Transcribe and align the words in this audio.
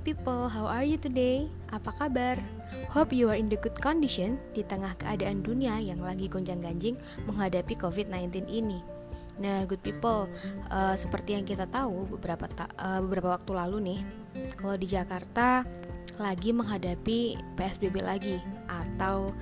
people, 0.00 0.48
how 0.48 0.64
are 0.64 0.84
you 0.84 0.96
today? 0.96 1.44
Apa 1.68 1.92
kabar? 1.92 2.40
Hope 2.88 3.12
you 3.12 3.28
are 3.28 3.36
in 3.36 3.52
the 3.52 3.60
good 3.60 3.76
condition 3.78 4.40
di 4.56 4.64
tengah 4.64 4.96
keadaan 4.96 5.44
dunia 5.44 5.76
yang 5.76 6.00
lagi 6.00 6.26
gonjang-ganjing 6.26 6.96
menghadapi 7.28 7.76
COVID-19 7.76 8.48
ini. 8.48 8.80
Nah, 9.40 9.64
good 9.68 9.80
people, 9.84 10.28
uh, 10.72 10.96
seperti 10.96 11.36
yang 11.36 11.44
kita 11.44 11.68
tahu 11.68 12.16
beberapa 12.16 12.48
ta- 12.48 12.72
uh, 12.80 13.00
beberapa 13.04 13.36
waktu 13.36 13.52
lalu 13.56 13.76
nih, 13.80 14.00
kalau 14.56 14.76
di 14.76 14.88
Jakarta 14.88 15.64
lagi 16.20 16.52
menghadapi 16.52 17.40
PSBB 17.56 18.04
lagi 18.04 18.36
atau 18.68 19.32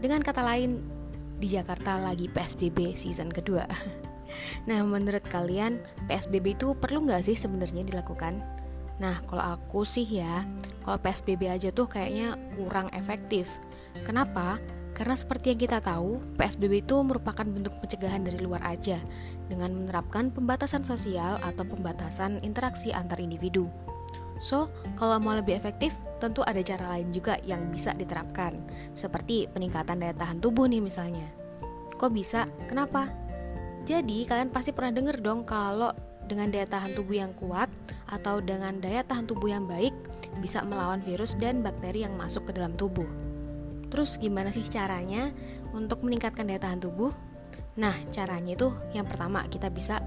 dengan 0.00 0.20
kata 0.20 0.44
lain 0.44 0.84
di 1.40 1.48
Jakarta 1.52 2.00
lagi 2.00 2.28
PSBB 2.32 2.96
season 2.96 3.28
kedua. 3.28 3.68
Nah, 4.64 4.80
menurut 4.80 5.28
kalian 5.28 5.84
PSBB 6.08 6.56
itu 6.56 6.72
perlu 6.72 7.04
nggak 7.04 7.20
sih 7.20 7.36
sebenarnya 7.36 7.84
dilakukan? 7.84 8.61
Nah, 9.02 9.18
kalau 9.26 9.58
aku 9.58 9.82
sih 9.82 10.06
ya, 10.06 10.46
kalau 10.86 11.02
PSBB 11.02 11.50
aja 11.50 11.74
tuh 11.74 11.90
kayaknya 11.90 12.38
kurang 12.54 12.86
efektif. 12.94 13.58
Kenapa? 14.06 14.62
Karena 14.94 15.18
seperti 15.18 15.50
yang 15.50 15.60
kita 15.66 15.82
tahu, 15.82 16.22
PSBB 16.38 16.86
itu 16.86 17.02
merupakan 17.02 17.42
bentuk 17.42 17.74
pencegahan 17.82 18.22
dari 18.22 18.38
luar 18.38 18.62
aja 18.62 19.02
dengan 19.50 19.74
menerapkan 19.74 20.30
pembatasan 20.30 20.86
sosial 20.86 21.42
atau 21.42 21.66
pembatasan 21.66 22.38
interaksi 22.46 22.94
antar 22.94 23.18
individu. 23.18 23.66
So, 24.38 24.70
kalau 24.94 25.18
mau 25.18 25.34
lebih 25.34 25.58
efektif, 25.58 25.98
tentu 26.22 26.46
ada 26.46 26.62
cara 26.62 26.94
lain 26.94 27.10
juga 27.10 27.38
yang 27.42 27.66
bisa 27.74 27.94
diterapkan, 27.98 28.54
seperti 28.94 29.50
peningkatan 29.50 29.98
daya 29.98 30.14
tahan 30.14 30.38
tubuh 30.38 30.70
nih 30.70 30.82
misalnya. 30.82 31.26
Kok 31.98 32.12
bisa? 32.14 32.46
Kenapa? 32.70 33.10
Jadi, 33.82 34.26
kalian 34.30 34.54
pasti 34.54 34.70
pernah 34.70 34.94
dengar 34.94 35.18
dong 35.18 35.42
kalau 35.42 35.90
dengan 36.26 36.50
daya 36.50 36.66
tahan 36.66 36.94
tubuh 36.94 37.18
yang 37.18 37.34
kuat 37.34 37.70
atau 38.12 38.44
dengan 38.44 38.76
daya 38.76 39.00
tahan 39.00 39.24
tubuh 39.24 39.48
yang 39.48 39.64
baik 39.64 39.96
bisa 40.44 40.60
melawan 40.60 41.00
virus 41.00 41.32
dan 41.40 41.64
bakteri 41.64 42.04
yang 42.04 42.12
masuk 42.20 42.52
ke 42.52 42.52
dalam 42.52 42.76
tubuh. 42.76 43.08
Terus 43.88 44.20
gimana 44.20 44.52
sih 44.52 44.64
caranya 44.68 45.32
untuk 45.72 46.04
meningkatkan 46.04 46.44
daya 46.44 46.60
tahan 46.60 46.80
tubuh? 46.84 47.12
Nah, 47.80 47.96
caranya 48.12 48.52
itu 48.52 48.68
yang 48.92 49.08
pertama 49.08 49.48
kita 49.48 49.72
bisa 49.72 50.04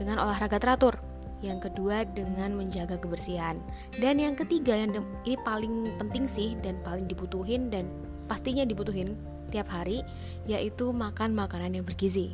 dengan 0.00 0.24
olahraga 0.24 0.56
teratur. 0.56 0.96
Yang 1.44 1.68
kedua 1.68 2.08
dengan 2.08 2.56
menjaga 2.56 2.96
kebersihan. 2.96 3.60
Dan 4.00 4.16
yang 4.16 4.32
ketiga 4.32 4.72
yang 4.72 4.96
ini 5.28 5.36
paling 5.44 5.92
penting 6.00 6.24
sih 6.24 6.56
dan 6.64 6.80
paling 6.80 7.04
dibutuhin 7.04 7.68
dan 7.68 7.84
pastinya 8.24 8.64
dibutuhin 8.64 9.12
tiap 9.52 9.68
hari 9.68 10.00
yaitu 10.48 10.88
makan 10.88 11.36
makanan 11.36 11.76
yang 11.76 11.84
bergizi. 11.84 12.32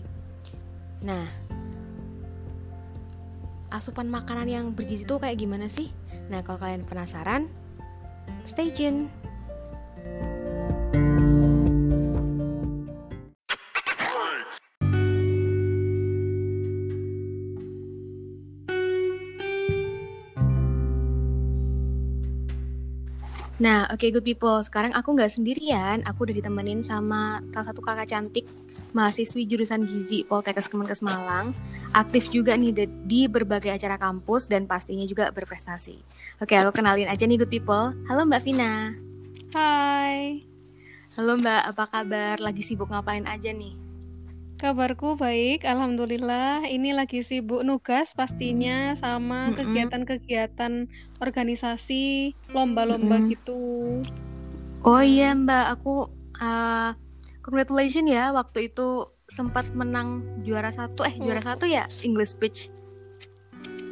Nah, 1.02 1.26
asupan 3.70 4.10
makanan 4.10 4.50
yang 4.50 4.64
bergizi 4.74 5.06
itu 5.06 5.16
kayak 5.16 5.38
gimana 5.38 5.70
sih? 5.70 5.88
Nah, 6.28 6.42
kalau 6.42 6.58
kalian 6.58 6.82
penasaran, 6.82 7.46
stay 8.42 8.70
tune. 8.70 9.10
Nah, 23.60 23.84
oke 23.92 24.00
okay, 24.00 24.08
good 24.08 24.24
people. 24.24 24.56
Sekarang 24.64 24.96
aku 24.96 25.12
nggak 25.12 25.36
sendirian. 25.36 26.00
Aku 26.08 26.24
udah 26.24 26.32
ditemenin 26.32 26.80
sama 26.80 27.44
salah 27.52 27.68
satu 27.68 27.84
kakak 27.84 28.08
cantik 28.08 28.48
mahasiswi 28.96 29.44
jurusan 29.44 29.84
gizi 29.84 30.24
Poltekkes 30.24 30.72
Kemenkes 30.72 31.04
Malang. 31.04 31.52
Aktif 31.90 32.30
juga 32.30 32.54
nih 32.54 32.86
di 32.86 33.26
berbagai 33.26 33.74
acara 33.74 33.98
kampus 33.98 34.46
dan 34.46 34.70
pastinya 34.70 35.02
juga 35.10 35.34
berprestasi. 35.34 35.98
Oke, 36.38 36.54
aku 36.54 36.70
kenalin 36.70 37.10
aja 37.10 37.26
nih 37.26 37.42
good 37.42 37.50
people. 37.50 37.90
Halo 38.06 38.22
Mbak 38.30 38.46
Vina. 38.46 38.94
Hai. 39.50 40.46
Halo 41.18 41.34
Mbak, 41.42 41.62
apa 41.74 41.84
kabar? 41.90 42.36
Lagi 42.38 42.62
sibuk 42.62 42.94
ngapain 42.94 43.26
aja 43.26 43.50
nih? 43.50 43.74
Kabarku 44.62 45.18
baik, 45.18 45.66
alhamdulillah. 45.66 46.62
Ini 46.62 46.94
lagi 46.94 47.26
sibuk 47.26 47.66
nugas 47.66 48.14
pastinya 48.14 48.94
sama 48.94 49.50
kegiatan-kegiatan 49.58 50.86
organisasi, 51.18 52.38
lomba-lomba 52.54 53.18
mm 53.18 53.22
-hmm. 53.26 53.32
gitu. 53.34 53.62
Oh 54.86 55.02
iya 55.02 55.34
Mbak, 55.34 55.66
aku 55.74 56.06
uh, 56.38 56.94
congratulations 57.42 58.06
ya 58.06 58.30
waktu 58.30 58.70
itu 58.70 59.10
sempat 59.30 59.66
menang 59.72 60.26
juara 60.42 60.74
satu 60.74 61.06
eh 61.06 61.14
juara 61.16 61.40
satu 61.40 61.64
ya 61.64 61.86
English 62.02 62.34
speech. 62.34 62.68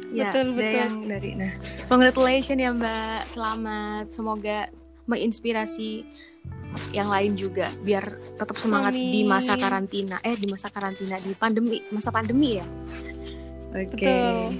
Ya, 0.09 0.33
betul 0.33 0.57
betul. 0.57 0.73
yang 0.73 0.95
dari 1.05 1.31
nah. 1.37 1.53
Congratulations 1.85 2.59
ya 2.59 2.73
Mbak, 2.73 3.19
selamat. 3.29 4.05
Semoga 4.09 4.59
menginspirasi 5.05 6.05
yang 6.93 7.09
lain 7.09 7.33
juga 7.33 7.69
biar 7.81 8.17
tetap 8.37 8.53
semangat 8.57 8.93
Amin. 8.93 9.09
di 9.09 9.21
masa 9.25 9.57
karantina 9.57 10.21
eh 10.21 10.37
di 10.37 10.45
masa 10.45 10.69
karantina 10.69 11.17
di 11.17 11.33
pandemi 11.33 11.81
masa 11.89 12.13
pandemi 12.13 12.61
ya 12.61 12.65
oke 13.73 13.97
okay. 13.97 14.53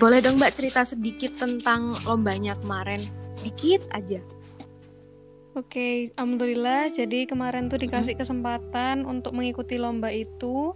boleh 0.00 0.20
dong 0.20 0.36
mbak 0.36 0.52
cerita 0.52 0.84
sedikit 0.84 1.40
tentang 1.40 1.96
lombanya 2.04 2.56
kemarin 2.60 3.00
dikit 3.40 3.84
aja 3.96 4.20
oke 5.54 5.70
okay. 5.70 6.10
alhamdulillah 6.18 6.90
jadi 6.90 7.26
kemarin 7.30 7.70
tuh 7.70 7.78
dikasih 7.78 8.18
kesempatan 8.18 9.06
untuk 9.06 9.34
mengikuti 9.34 9.78
lomba 9.78 10.10
itu 10.10 10.74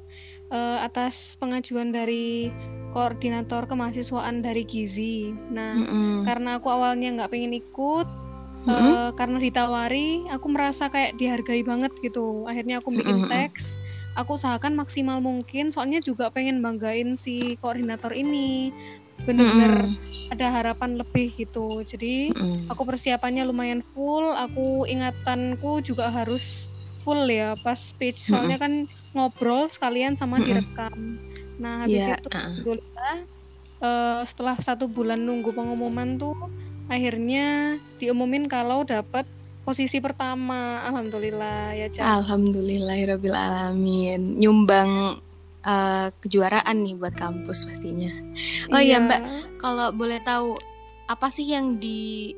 uh, 0.55 0.78
atas 0.83 1.34
pengajuan 1.43 1.91
dari 1.91 2.55
koordinator 2.94 3.66
kemahasiswaan 3.66 4.41
dari 4.41 4.62
Gizi 4.65 5.34
nah 5.50 5.75
mm 5.75 5.87
-hmm. 5.87 6.15
karena 6.25 6.62
aku 6.62 6.71
awalnya 6.71 7.15
nggak 7.19 7.31
pengen 7.34 7.59
ikut 7.59 8.06
mm 8.06 8.71
-hmm. 8.71 8.75
uh, 8.75 9.11
karena 9.19 9.39
ditawari 9.43 10.25
aku 10.31 10.47
merasa 10.49 10.87
kayak 10.87 11.19
dihargai 11.19 11.66
banget 11.66 11.93
gitu 12.00 12.47
akhirnya 12.47 12.81
aku 12.81 12.95
bikin 12.95 13.22
mm 13.22 13.25
-hmm. 13.27 13.33
teks 13.34 13.75
aku 14.19 14.34
usahakan 14.34 14.75
maksimal 14.75 15.22
mungkin 15.22 15.71
soalnya 15.71 16.03
juga 16.03 16.27
pengen 16.34 16.59
banggain 16.59 17.15
si 17.15 17.55
koordinator 17.62 18.10
ini 18.10 18.75
bener-bener 19.26 19.74
mm 19.86 19.94
-hmm. 19.94 20.32
ada 20.34 20.46
harapan 20.52 20.98
lebih 21.00 21.34
gitu 21.34 21.82
jadi 21.82 22.30
mm 22.30 22.36
-hmm. 22.36 22.58
aku 22.70 22.82
persiapannya 22.84 23.46
lumayan 23.48 23.82
full 23.94 24.34
aku 24.34 24.84
ingatanku 24.86 25.82
juga 25.82 26.12
harus 26.12 26.68
full 27.02 27.26
ya 27.30 27.56
pas 27.64 27.78
speech 27.78 28.20
soalnya 28.20 28.60
mm 28.60 28.64
-hmm. 28.68 28.86
kan 28.88 29.14
ngobrol 29.16 29.66
sekalian 29.72 30.14
sama 30.14 30.38
mm 30.38 30.40
-hmm. 30.42 30.48
direkam 30.48 30.98
nah 31.58 31.74
habis 31.82 32.04
yeah, 32.06 32.18
itu 32.18 32.28
uh. 32.78 33.18
uh, 33.82 34.20
setelah 34.28 34.56
satu 34.62 34.86
bulan 34.86 35.18
nunggu 35.18 35.50
pengumuman 35.50 36.14
tuh 36.20 36.36
akhirnya 36.88 37.76
diumumin 38.00 38.46
kalau 38.46 38.86
dapat 38.86 39.26
posisi 39.68 40.00
pertama 40.00 40.80
alhamdulillah 40.88 41.76
ya 41.76 41.92
Cak. 41.92 42.00
alhamdulillahirabbil 42.00 43.36
alamin 43.36 44.40
nyumbang 44.40 45.20
uh, 45.64 46.12
kejuaraan 46.22 46.76
nih 46.84 46.94
buat 46.98 47.14
kampus 47.16 47.66
pastinya 47.66 48.12
oh 48.70 48.80
iya, 48.82 48.98
iya 49.00 49.06
Mbak 49.06 49.20
kalau 49.58 49.88
boleh 49.94 50.20
tahu 50.22 50.58
apa 51.08 51.26
sih 51.32 51.48
yang 51.48 51.80
di 51.80 52.34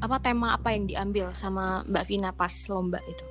apa 0.00 0.20
tema 0.20 0.56
apa 0.56 0.76
yang 0.76 0.84
diambil 0.84 1.32
sama 1.36 1.86
Mbak 1.88 2.04
Vina 2.06 2.30
pas 2.36 2.52
lomba 2.68 3.00
itu 3.08 3.24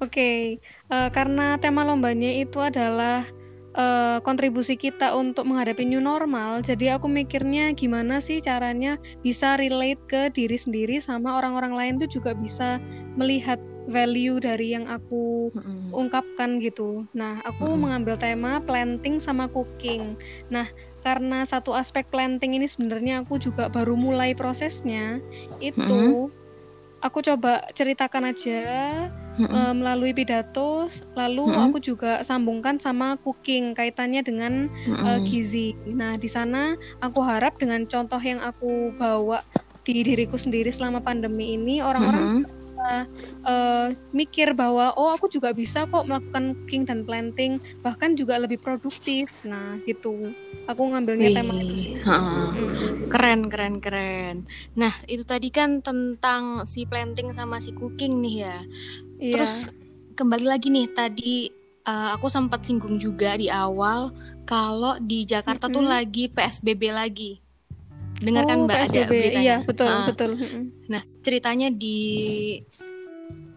oke 0.00 0.10
okay. 0.10 0.58
uh, 0.88 1.06
eh, 1.06 1.08
karena 1.12 1.60
tema 1.60 1.84
lombanya 1.84 2.32
itu 2.32 2.58
adalah 2.60 3.28
uh, 3.76 4.18
kontribusi 4.22 4.78
kita 4.78 5.12
untuk 5.14 5.44
menghadapi 5.46 5.84
new 5.84 6.00
normal. 6.00 6.62
Jadi 6.62 6.90
aku 6.90 7.10
mikirnya 7.10 7.74
gimana 7.74 8.22
sih 8.22 8.40
caranya 8.40 8.96
bisa 9.20 9.58
relate 9.58 10.00
ke 10.06 10.22
diri 10.32 10.56
sendiri 10.56 10.96
sama 11.02 11.36
orang-orang 11.38 11.74
lain 11.74 11.94
tuh 12.00 12.08
juga 12.08 12.32
bisa 12.32 12.78
melihat 13.18 13.58
value 13.88 14.40
dari 14.40 14.72
yang 14.72 14.88
aku 14.88 15.52
mm-hmm. 15.52 15.92
ungkapkan 15.92 16.60
gitu. 16.60 17.04
Nah, 17.12 17.40
aku 17.44 17.68
mm-hmm. 17.68 17.80
mengambil 17.80 18.14
tema 18.16 18.60
planting 18.64 19.20
sama 19.20 19.48
cooking. 19.48 20.16
Nah, 20.48 20.68
karena 21.04 21.44
satu 21.44 21.76
aspek 21.76 22.08
planting 22.08 22.56
ini 22.56 22.64
sebenarnya 22.64 23.24
aku 23.24 23.36
juga 23.36 23.68
baru 23.68 23.92
mulai 23.92 24.32
prosesnya, 24.32 25.20
itu 25.60 25.80
mm-hmm. 25.80 27.04
aku 27.04 27.18
coba 27.20 27.68
ceritakan 27.76 28.32
aja 28.32 28.60
mm 29.38 29.44
-hmm. 29.44 29.52
uh, 29.52 29.74
melalui 29.76 30.16
pidato 30.16 30.88
lalu 31.12 31.44
mm 31.50 31.52
-hmm. 31.52 31.64
aku 31.68 31.78
juga 31.82 32.12
sambungkan 32.22 32.78
sama 32.78 33.18
cooking 33.20 33.74
kaitannya 33.74 34.22
dengan 34.22 34.70
mm 34.70 34.94
-hmm. 34.94 35.04
uh, 35.04 35.18
gizi 35.26 35.74
nah 35.84 36.16
di 36.16 36.30
sana 36.30 36.78
aku 37.02 37.20
harap 37.20 37.58
dengan 37.58 37.84
contoh 37.84 38.20
yang 38.22 38.40
aku 38.40 38.94
bawa 38.96 39.42
di 39.84 40.00
diriku 40.00 40.40
sendiri 40.40 40.72
selama 40.72 41.04
pandemi 41.04 41.52
ini 41.60 41.84
orang-orang 41.84 42.48
mm 42.48 42.63
-hmm 42.84 43.04
uh, 43.44 43.88
mikir 44.12 44.52
bahwa 44.52 44.92
oh 44.96 45.12
aku 45.12 45.28
juga 45.28 45.52
bisa 45.52 45.84
kok 45.88 46.04
melakukan 46.08 46.56
cooking 46.64 46.84
dan 46.88 47.04
planting 47.04 47.60
bahkan 47.80 48.16
juga 48.16 48.40
lebih 48.40 48.60
produktif. 48.60 49.28
Nah 49.44 49.80
gitu. 49.84 50.32
Aku 50.64 50.80
ngambilnya 50.92 51.28
Wih, 51.28 51.36
tema 51.36 51.54
itu 51.60 51.74
sih. 51.76 51.94
Hmm. 52.00 53.08
keren 53.12 53.52
keren 53.52 53.80
keren. 53.84 54.36
Nah 54.76 54.96
itu 55.04 55.24
tadi 55.24 55.52
kan 55.52 55.84
tentang 55.84 56.64
si 56.64 56.88
planting 56.88 57.36
sama 57.36 57.60
si 57.60 57.76
cooking 57.76 58.20
nih 58.24 58.36
ya. 58.48 58.58
Iya. 59.20 59.32
terus 59.40 59.54
kembali 60.18 60.46
lagi 60.46 60.68
nih 60.68 60.86
tadi 60.90 61.48
uh, 61.86 62.12
aku 62.18 62.26
sempat 62.26 62.66
singgung 62.66 62.98
juga 62.98 63.38
di 63.38 63.46
awal 63.48 64.10
kalau 64.44 64.98
di 65.00 65.24
Jakarta 65.24 65.68
mm 65.68 65.70
-hmm. 65.70 65.76
tuh 65.80 65.84
lagi 65.86 66.24
PSBB 66.28 66.82
lagi 66.90 67.43
dengarkan 68.20 68.56
Oh, 68.56 68.64
Mbak 68.64 68.78
ada 68.78 68.86
PSBB. 69.00 69.10
beritanya. 69.10 69.40
Iya, 69.40 69.56
betul, 69.62 69.88
Ah. 69.88 70.06
betul. 70.06 70.30
Nah, 70.86 71.02
ceritanya 71.20 71.68
di 71.68 71.98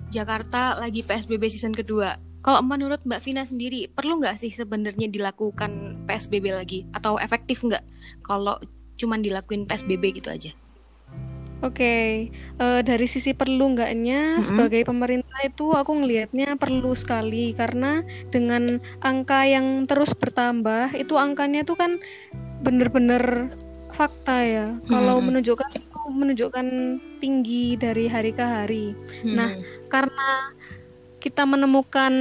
Jakarta 0.07 0.77
lagi 0.77 1.03
PSBB 1.03 1.43
season 1.47 1.75
kedua. 1.75 2.15
Kalau 2.39 2.63
menurut 2.63 3.03
Mbak 3.03 3.21
Vina 3.21 3.43
sendiri, 3.43 3.91
perlu 3.91 4.17
nggak 4.17 4.39
sih 4.39 4.49
sebenarnya 4.49 5.11
dilakukan 5.11 5.71
PSBB 6.07 6.45
lagi? 6.49 6.79
Atau 6.89 7.19
efektif 7.19 7.59
nggak 7.59 7.83
kalau 8.23 8.55
cuman 8.95 9.19
dilakuin 9.19 9.67
PSBB 9.67 10.15
gitu 10.15 10.31
aja? 10.31 10.51
Oke, 11.59 12.29
eh, 12.29 12.81
dari 12.85 13.03
sisi 13.03 13.33
perlu 13.33 13.73
nggaknya 13.73 14.37
Mm-mm. 14.37 14.45
sebagai 14.45 14.85
pemerintah 14.85 15.41
itu 15.43 15.73
aku 15.73 15.89
ngelihatnya 15.97 16.53
perlu 16.55 16.93
sekali 16.93 17.51
karena 17.51 17.99
dengan 18.29 18.77
angka 19.01 19.41
yang 19.41 19.83
terus 19.83 20.13
bertambah 20.13 20.93
itu 20.93 21.17
angkanya 21.17 21.65
itu 21.65 21.73
kan 21.73 21.97
bener-bener 22.61 23.49
fakta 23.97 24.37
ya. 24.45 24.67
Kalau 24.85 25.17
Mm-mm. 25.17 25.33
menunjukkan 25.33 25.69
itu 25.73 25.99
menunjukkan 26.07 26.65
tinggi 27.17 27.75
dari 27.75 28.05
hari 28.05 28.31
ke 28.31 28.45
hari. 28.45 28.93
Nah, 29.25 29.49
Hmm. 29.49 29.65
karena 29.89 30.29
kita 31.17 31.43
menemukan 31.43 32.13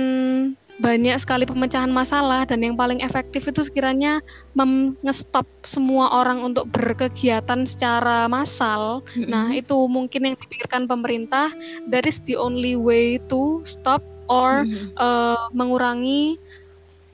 banyak 0.77 1.17
sekali 1.17 1.49
pemecahan 1.49 1.89
masalah 1.89 2.45
dan 2.45 2.61
yang 2.61 2.77
paling 2.77 3.01
efektif 3.01 3.49
itu 3.49 3.65
sekiranya 3.65 4.21
mengestop 4.53 5.49
semua 5.65 6.13
orang 6.13 6.45
untuk 6.45 6.69
berkegiatan 6.69 7.65
secara 7.65 8.29
massal. 8.29 9.01
Mm-mm. 9.13 9.29
Nah, 9.29 9.53
itu 9.53 9.77
mungkin 9.89 10.33
yang 10.33 10.37
dipikirkan 10.37 10.85
pemerintah 10.85 11.53
that 11.89 12.05
is 12.05 12.21
the 12.29 12.37
only 12.37 12.77
way 12.77 13.17
to 13.29 13.65
stop 13.65 14.01
or 14.27 14.67
Mhm. 14.67 14.93
eh, 14.99 15.45
mengurangi 15.55 16.37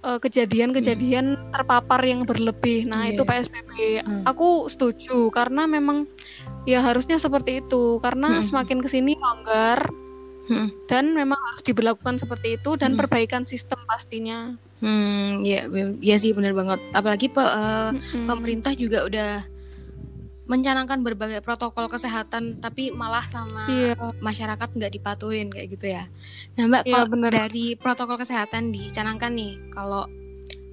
eh, 0.03 0.19
kejadian-kejadian 0.19 1.27
terpapar 1.51 2.03
yang 2.03 2.23
berlebih. 2.23 2.85
Nah, 2.85 3.07
Iya. 3.07 3.15
itu 3.15 3.23
PSBB. 3.23 3.71
Hmm. 4.01 4.23
Aku 4.25 4.67
setuju 4.67 5.31
karena 5.31 5.65
memang 5.67 6.11
ya 6.65 6.79
harusnya 6.79 7.17
seperti 7.17 7.59
itu 7.59 7.99
karena 7.99 8.39
Mm-mm. 8.39 8.47
semakin 8.47 8.79
ke 8.79 8.89
sini 8.89 9.15
longgar 9.15 9.87
Hmm. 10.43 10.75
dan 10.85 11.15
memang 11.15 11.39
harus 11.41 11.63
diberlakukan 11.63 12.19
seperti 12.19 12.59
itu 12.59 12.75
dan 12.75 12.93
Hmm. 12.93 12.99
perbaikan 12.99 13.43
sistem 13.43 13.79
pastinya. 13.85 14.59
Hmm, 14.79 15.39
ya, 15.41 15.71
ya 16.01 16.19
sih 16.19 16.35
benar 16.35 16.51
banget. 16.53 16.83
Apalagi 16.93 17.31
pe- 17.31 17.39
eh, 17.41 17.91
Mm-mm. 17.93 18.27
pemerintah 18.27 18.75
juga 18.75 19.07
udah 19.07 19.47
mencanangkan 20.43 21.07
berbagai 21.07 21.39
protokol 21.39 21.87
kesehatan, 21.87 22.59
tapi 22.59 22.91
malah 22.91 23.23
sama 23.25 23.63
Iya, 23.71 23.95
masyarakat 24.19 24.69
nggak 24.75 24.93
dipatuhin 24.93 25.49
kayak 25.55 25.69
gitu 25.79 25.87
ya. 25.95 26.11
Nah 26.59 26.67
Mbak, 26.67 26.83
Iya, 26.83 26.93
kalau 26.93 27.07
bener. 27.15 27.31
dari 27.31 27.67
protokol 27.79 28.19
kesehatan 28.19 28.75
dicanangkan 28.75 29.33
nih, 29.39 29.55
kalau 29.71 30.05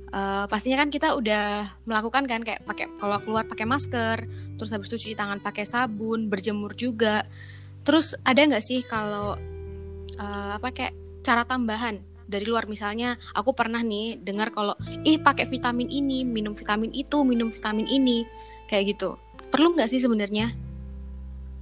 eh, 0.10 0.46
pastinya 0.50 0.82
kan 0.82 0.90
kita 0.90 1.14
udah 1.14 1.70
melakukan 1.86 2.26
kan 2.26 2.42
kayak 2.42 2.66
pakai 2.66 2.90
kalau 2.98 3.22
keluar 3.22 3.46
pakai 3.46 3.66
masker, 3.70 4.18
terus 4.58 4.74
habis 4.74 4.90
itu 4.90 4.98
cuci 4.98 5.14
tangan 5.14 5.38
pakai 5.38 5.70
sabun, 5.70 6.34
berjemur 6.34 6.74
juga. 6.74 7.22
Terus 7.86 8.18
ada 8.26 8.42
nggak 8.42 8.66
sih 8.66 8.82
kalau 8.90 9.38
eh, 10.18 10.52
apa 10.58 10.74
kayak 10.74 10.98
cara 11.22 11.46
tambahan 11.46 12.02
dari 12.26 12.46
luar 12.46 12.66
misalnya 12.70 13.18
aku 13.34 13.54
pernah 13.58 13.82
nih 13.82 14.18
dengar 14.22 14.50
kalau 14.50 14.74
ih 15.06 15.22
pakai 15.22 15.46
vitamin 15.46 15.90
ini, 15.94 16.26
minum 16.26 16.58
vitamin 16.58 16.90
itu, 16.90 17.22
minum 17.22 17.54
vitamin 17.54 17.86
ini 17.86 18.26
kayak 18.66 18.98
gitu. 18.98 19.14
Perlu 19.50 19.74
nggak 19.74 19.90
sih 19.90 20.02
sebenarnya? 20.02 20.69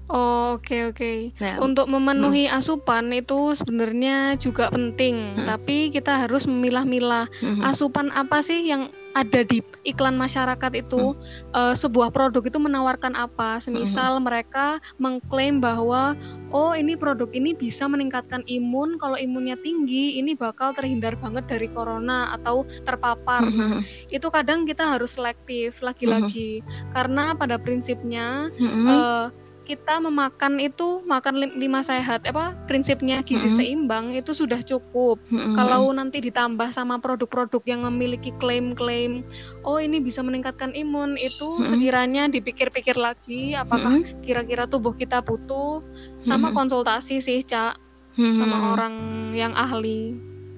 Oh, 0.07 0.55
oke 0.55 0.95
oke. 0.95 1.35
Nah, 1.43 1.59
Untuk 1.59 1.91
memenuhi 1.91 2.47
asupan 2.47 3.11
itu 3.11 3.51
sebenarnya 3.59 4.39
juga 4.39 4.71
penting, 4.71 5.35
Hmm. 5.35 5.43
tapi 5.45 5.91
kita 5.91 6.23
harus 6.23 6.47
memilah-milah 6.47 7.27
mhm. 7.43 7.59
asupan 7.67 8.07
apa 8.15 8.39
sih 8.39 8.71
yang 8.71 8.87
ada 9.11 9.41
di 9.41 9.59
iklan 9.81 10.13
masyarakat 10.13 10.71
itu 10.77 11.17
eh, 11.51 11.73
sebuah 11.73 12.13
produk 12.13 12.39
itu 12.39 12.55
menawarkan 12.55 13.17
apa 13.17 13.57
semisal 13.57 14.21
mereka 14.21 14.77
mengklaim 14.95 15.57
bahwa 15.57 16.13
oh 16.53 16.71
ini 16.71 16.93
produk 16.93 17.25
ini 17.33 17.51
bisa 17.51 17.89
meningkatkan 17.89 18.45
imun 18.45 19.01
kalau 19.01 19.17
imunnya 19.17 19.57
tinggi 19.57 20.21
ini 20.21 20.37
bakal 20.37 20.69
terhindar 20.71 21.17
banget 21.17 21.49
dari 21.49 21.65
corona 21.67 22.29
atau 22.31 22.61
terpapar 22.85 23.41
nah 23.41 23.49
Mhm. 23.49 23.81
itu 24.07 24.27
kadang 24.29 24.63
kita 24.63 24.85
harus 24.85 25.17
selektif 25.17 25.81
lagi-lagi 25.81 26.61
karena 26.93 27.33
pada 27.33 27.57
prinsipnya 27.57 28.53
Mhm. 28.53 28.85
eh, 28.85 29.25
kita 29.67 29.99
memakan 29.99 30.63
itu 30.63 31.03
makan 31.03 31.35
lim- 31.35 31.55
lima 31.59 31.83
sehat 31.83 32.23
apa 32.23 32.55
prinsipnya 32.71 33.19
gizi 33.19 33.51
Mhm. 33.51 33.57
seimbang 33.59 34.05
itu 34.15 34.31
sudah 34.31 34.63
cukup 34.63 35.19
Mhm. 35.27 35.59
kalau 35.59 35.91
nanti 35.91 36.23
ditambah 36.23 36.71
sama 36.71 36.95
produk-produk 36.97 37.59
yang 37.67 37.83
memiliki 37.83 38.31
klaim-klaim, 38.39 39.27
oh 39.67 39.75
ini 39.75 39.99
bisa 39.99 40.23
meningkatkan 40.23 40.71
imun, 40.71 41.19
itu 41.19 41.59
Mm-mm. 41.59 41.75
sekiranya 41.75 42.31
dipikir-pikir 42.31 42.95
lagi, 42.95 43.51
apakah 43.53 43.99
Mhm. 43.99 44.23
kira-kira 44.23 44.63
tubuh 44.63 44.95
kita 44.95 45.19
butuh, 45.19 45.83
sama 46.23 46.49
Mhm. 46.49 46.55
konsultasi 46.55 47.19
sih, 47.19 47.43
Cak, 47.43 47.75
Mhm. 48.15 48.39
sama 48.39 48.57
orang 48.71 48.95
yang 49.35 49.51
ahli. 49.51 50.15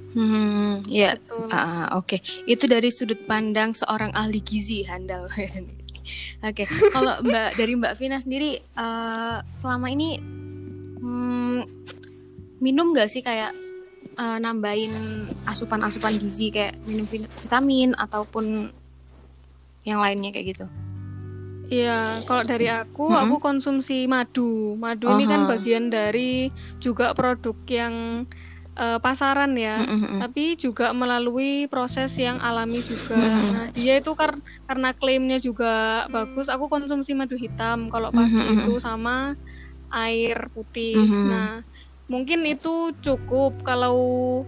Mhm. 0.09 0.89
ya 0.89 1.13
Betul. 1.13 1.53
ah, 1.53 1.93
oke 1.93 2.17
itu 2.49 2.65
dari 2.65 2.89
sudut 2.89 3.29
pandang 3.29 3.77
seorang 3.77 4.09
ahli 4.17 4.41
gizi 4.41 4.81
handal 4.81 5.29
oke 6.41 6.63
kalau 6.91 7.19
mbak 7.25 7.55
dari 7.55 7.73
mbak 7.75 7.93
Vina 7.99 8.17
sendiri 8.19 8.59
eh, 8.59 9.37
selama 9.55 9.87
ini 9.91 10.19
hmm, 10.99 11.59
minum 12.59 12.91
gak 12.91 13.09
sih 13.11 13.23
kayak 13.23 13.55
eh, 14.17 14.37
nambahin 14.39 14.93
asupan-asupan 15.47 16.19
gizi 16.19 16.51
kayak 16.51 16.77
minum 16.85 17.05
vit- 17.07 17.31
vitamin 17.43 17.95
ataupun 17.95 18.69
yang 19.87 19.99
lainnya 20.03 20.35
kayak 20.35 20.57
gitu 20.57 20.67
Iya, 21.69 22.25
kalau 22.25 22.41
dari 22.41 22.65
aku, 22.65 23.13
Mm-mm. 23.13 23.29
aku 23.29 23.35
konsumsi 23.37 24.09
madu. 24.09 24.73
Madu 24.73 25.05
ini 25.13 25.29
kan 25.29 25.45
bagian 25.45 25.93
dari 25.93 26.49
juga 26.81 27.13
produk 27.13 27.53
yang 27.69 28.25
eh, 28.79 28.99
pasaran 28.99 29.51
ya. 29.53 29.83
Mhm. 29.83 30.17
tapi 30.19 30.55
juga 30.55 30.91
melalui 30.91 31.67
proses 31.67 32.15
yang 32.15 32.39
alami 32.39 32.79
juga. 32.81 33.19
Mhm. 33.19 33.51
Nah, 33.51 33.65
dia 33.71 33.93
itu 33.97 34.11
kar- 34.13 34.39
karena 34.63 34.89
klaimnya 34.91 35.37
juga 35.37 36.05
bagus, 36.07 36.47
aku 36.47 36.67
konsumsi 36.67 37.11
madu 37.11 37.35
hitam 37.35 37.87
kalau 37.87 38.09
pagi 38.09 38.31
Mhm. 38.31 38.63
itu 38.63 38.79
sama 38.79 39.35
air 39.89 40.47
putih. 40.49 40.95
Mhm. 40.97 41.23
Nah, 41.25 41.51
mungkin 42.05 42.41
itu 42.43 42.93
cukup 42.99 43.63
kalau 43.63 43.97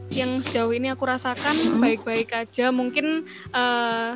yang 0.10 0.40
sejauh 0.42 0.72
ini 0.72 0.90
aku 0.90 1.04
rasakan 1.04 1.56
baik-baik 1.80 2.32
aja. 2.32 2.70
Mungkin 2.70 3.26
eh, 3.52 4.10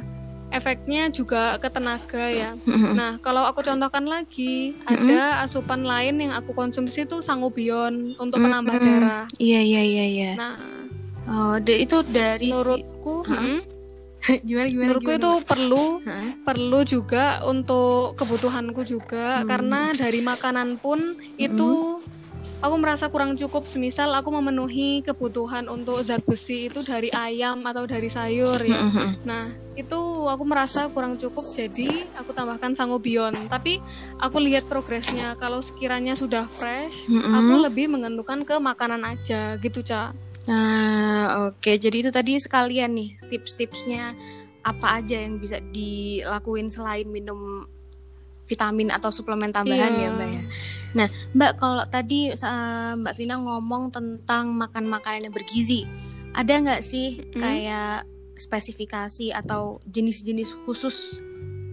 efeknya 0.55 1.07
juga 1.09 1.55
ke 1.57 1.67
tenaga 1.67 2.25
ya. 2.27 2.51
Mhm. 2.63 2.91
Nah, 2.93 3.11
kalau 3.19 3.43
aku 3.43 3.59
contohkan 3.59 4.05
lagi, 4.05 4.73
ada 4.83 5.43
asupan 5.43 5.83
lain 5.83 6.19
yang 6.19 6.33
aku 6.33 6.51
konsumsi 6.51 7.03
itu 7.03 7.19
sangobion 7.19 8.15
untuk 8.17 8.39
penambah 8.39 8.73
Mhm. 8.73 8.85
darah. 8.85 9.23
iya 9.37 9.59
iya 9.59 9.81
iya 9.83 10.05
iya 10.05 10.31
Nah, 10.35 10.55
oh 11.27 11.55
itu 11.59 11.97
dari 12.05 12.49
menurutku 12.49 13.15
Hah? 13.25 13.41
mm, 13.41 13.59
gimana 14.47 14.67
gimana 14.67 14.85
menurutku 14.89 15.05
gimana, 15.05 15.21
itu 15.21 15.31
perlu 15.45 15.85
Hah? 16.01 16.27
perlu 16.41 16.79
juga 16.81 17.23
untuk 17.43 18.15
kebutuhanku 18.15 18.81
juga 18.81 19.41
Hmm. 19.41 19.47
karena 19.47 19.81
dari 19.93 20.19
makanan 20.19 20.79
pun 20.79 20.99
itu 21.37 21.94
aku 22.59 22.75
merasa 22.75 23.07
kurang 23.07 23.35
cukup 23.35 23.63
semisal 23.63 24.11
aku 24.11 24.31
memenuhi 24.31 25.01
kebutuhan 25.01 25.67
untuk 25.67 26.01
zat 26.01 26.23
besi 26.23 26.67
itu 26.67 26.81
dari 26.81 27.09
ayam 27.09 27.61
atau 27.61 27.83
dari 27.83 28.07
sayur 28.07 28.57
ya 28.59 28.79
Mhm. 28.81 29.23
nah 29.23 29.43
itu 29.73 29.99
aku 30.25 30.43
merasa 30.43 30.87
kurang 30.87 31.15
cukup 31.15 31.43
jadi 31.45 31.87
aku 32.15 32.31
tambahkan 32.31 32.73
sangobion 32.73 33.35
tapi 33.47 33.83
aku 34.17 34.39
lihat 34.39 34.65
progresnya 34.65 35.35
kalau 35.35 35.59
sekiranya 35.59 36.13
sudah 36.13 36.47
fresh 36.47 37.05
Mhm. 37.05 37.33
aku 37.33 37.53
lebih 37.61 37.85
mengentukan 37.87 38.41
ke 38.41 38.55
makanan 38.55 39.03
aja 39.05 39.55
gitu 39.57 39.81
cak 39.81 40.15
Nah, 40.45 41.49
oke. 41.49 41.73
Jadi 41.73 42.05
itu 42.05 42.13
tadi 42.13 42.37
sekalian 42.37 42.93
nih 42.93 43.17
tips-tipsnya 43.33 44.13
apa 44.61 45.01
aja 45.01 45.17
yang 45.17 45.41
bisa 45.41 45.57
dilakuin 45.73 46.69
selain 46.69 47.09
minum 47.09 47.65
vitamin 48.45 48.89
atau 48.89 49.09
suplemen 49.09 49.49
tambahan 49.49 49.91
Iya. 49.91 50.01
ya, 50.01 50.09
Mbak 50.11 50.29
ya. 50.29 50.41
Nah, 50.95 51.07
Mbak 51.33 51.51
kalau 51.57 51.83
tadi 51.85 52.31
sa- 52.33 52.93
Mbak 52.93 53.13
Vina 53.15 53.35
ngomong 53.35 53.89
tentang 53.89 54.53
makan 54.53 54.85
makanan 54.85 55.27
yang 55.27 55.33
bergizi, 55.33 55.83
ada 56.31 56.53
nggak 56.55 56.81
sih 56.81 57.19
Mm-mm. 57.19 57.35
kayak 57.35 58.05
spesifikasi 58.35 59.31
atau 59.31 59.81
jenis-jenis 59.85 60.55
khusus 60.63 61.19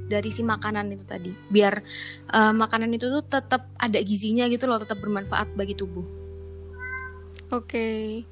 dari 0.05 0.29
si 0.29 0.41
makanan 0.41 0.91
itu 0.91 1.03
tadi, 1.03 1.33
biar 1.47 1.81
eh, 2.29 2.53
makanan 2.53 2.91
itu 2.91 3.09
tuh 3.11 3.23
tetap 3.23 3.69
ada 3.77 3.99
gizinya 3.99 4.45
gitu 4.47 4.65
loh, 4.65 4.77
tetap 4.77 4.99
bermanfaat 4.99 5.53
bagi 5.53 5.73
tubuh. 5.73 6.05
Oke. 7.51 8.23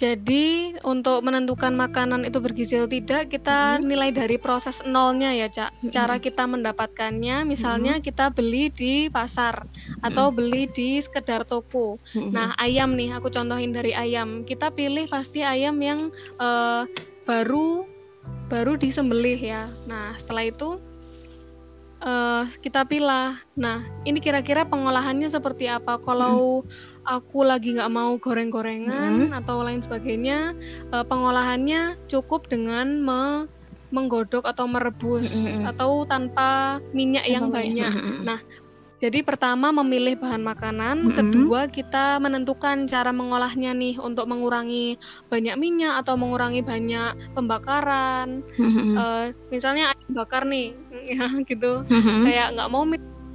Jadi 0.00 0.80
untuk 0.80 1.20
menentukan 1.20 1.76
makanan 1.76 2.24
itu 2.24 2.40
bergizi 2.40 2.80
atau 2.80 2.88
tidak, 2.88 3.28
kita 3.28 3.76
Mhm. 3.76 3.84
nilai 3.84 4.10
dari 4.16 4.40
proses 4.40 4.80
nolnya 4.88 5.36
ya, 5.36 5.52
Cak. 5.52 5.70
Mhm. 5.84 5.92
Cara 5.92 6.16
kita 6.16 6.48
mendapatkannya, 6.48 7.44
misalnya 7.44 8.00
kita 8.00 8.32
beli 8.32 8.72
di 8.72 9.12
pasar 9.12 9.68
atau 10.00 10.32
beli 10.32 10.72
di 10.72 10.96
sekedar 11.04 11.44
toko. 11.44 12.00
Mhm. 12.16 12.32
Nah, 12.32 12.56
ayam 12.56 12.96
nih, 12.96 13.20
aku 13.20 13.28
contohin 13.28 13.76
dari 13.76 13.92
ayam. 13.92 14.48
Kita 14.48 14.72
pilih 14.72 15.04
pasti 15.04 15.44
ayam 15.44 15.76
yang 15.84 16.08
eh, 16.40 16.82
baru 17.28 17.84
baru 18.48 18.80
disembelih 18.80 19.36
ya. 19.36 19.68
Nah, 19.84 20.16
setelah 20.16 20.48
itu 20.48 20.80
uh, 22.00 22.44
kita 22.60 22.84
pilah. 22.88 23.38
Nah, 23.56 23.84
ini 24.04 24.18
kira-kira 24.18 24.66
pengolahannya 24.66 25.28
seperti 25.28 25.68
apa? 25.68 26.00
Kalau 26.00 26.64
hmm. 26.64 27.06
aku 27.06 27.44
lagi 27.46 27.76
nggak 27.76 27.92
mau 27.92 28.16
goreng-gorengan 28.16 29.30
hmm. 29.30 29.38
atau 29.44 29.62
lain 29.62 29.84
sebagainya, 29.84 30.56
uh, 30.90 31.04
pengolahannya 31.04 31.96
cukup 32.08 32.48
dengan 32.48 33.00
me 33.00 33.48
menggodok 33.90 34.46
atau 34.46 34.70
merebus 34.70 35.34
hmm. 35.34 35.66
atau 35.66 36.06
tanpa 36.06 36.78
minyak 36.94 37.26
yang 37.26 37.50
banyak. 37.50 37.90
Hmm. 37.90 38.22
Nah, 38.22 38.38
jadi 39.00 39.24
pertama 39.24 39.72
memilih 39.72 40.20
bahan 40.20 40.44
makanan, 40.44 40.96
mm-hmm. 41.00 41.16
kedua 41.16 41.60
kita 41.72 42.20
menentukan 42.20 42.84
cara 42.84 43.16
mengolahnya 43.16 43.72
nih 43.72 43.96
untuk 43.96 44.28
mengurangi 44.28 45.00
banyak 45.32 45.56
minyak 45.56 46.04
atau 46.04 46.20
mengurangi 46.20 46.60
banyak 46.60 47.16
pembakaran. 47.32 48.44
Mm-hmm. 48.60 48.92
Uh, 49.00 49.24
misalnya 49.48 49.96
ayam 49.96 50.12
bakar 50.12 50.44
nih, 50.44 50.76
ya 51.16 51.32
gitu, 51.48 51.80
mm-hmm. 51.88 52.20
kayak 52.28 52.48
nggak 52.60 52.68
mau 52.68 52.84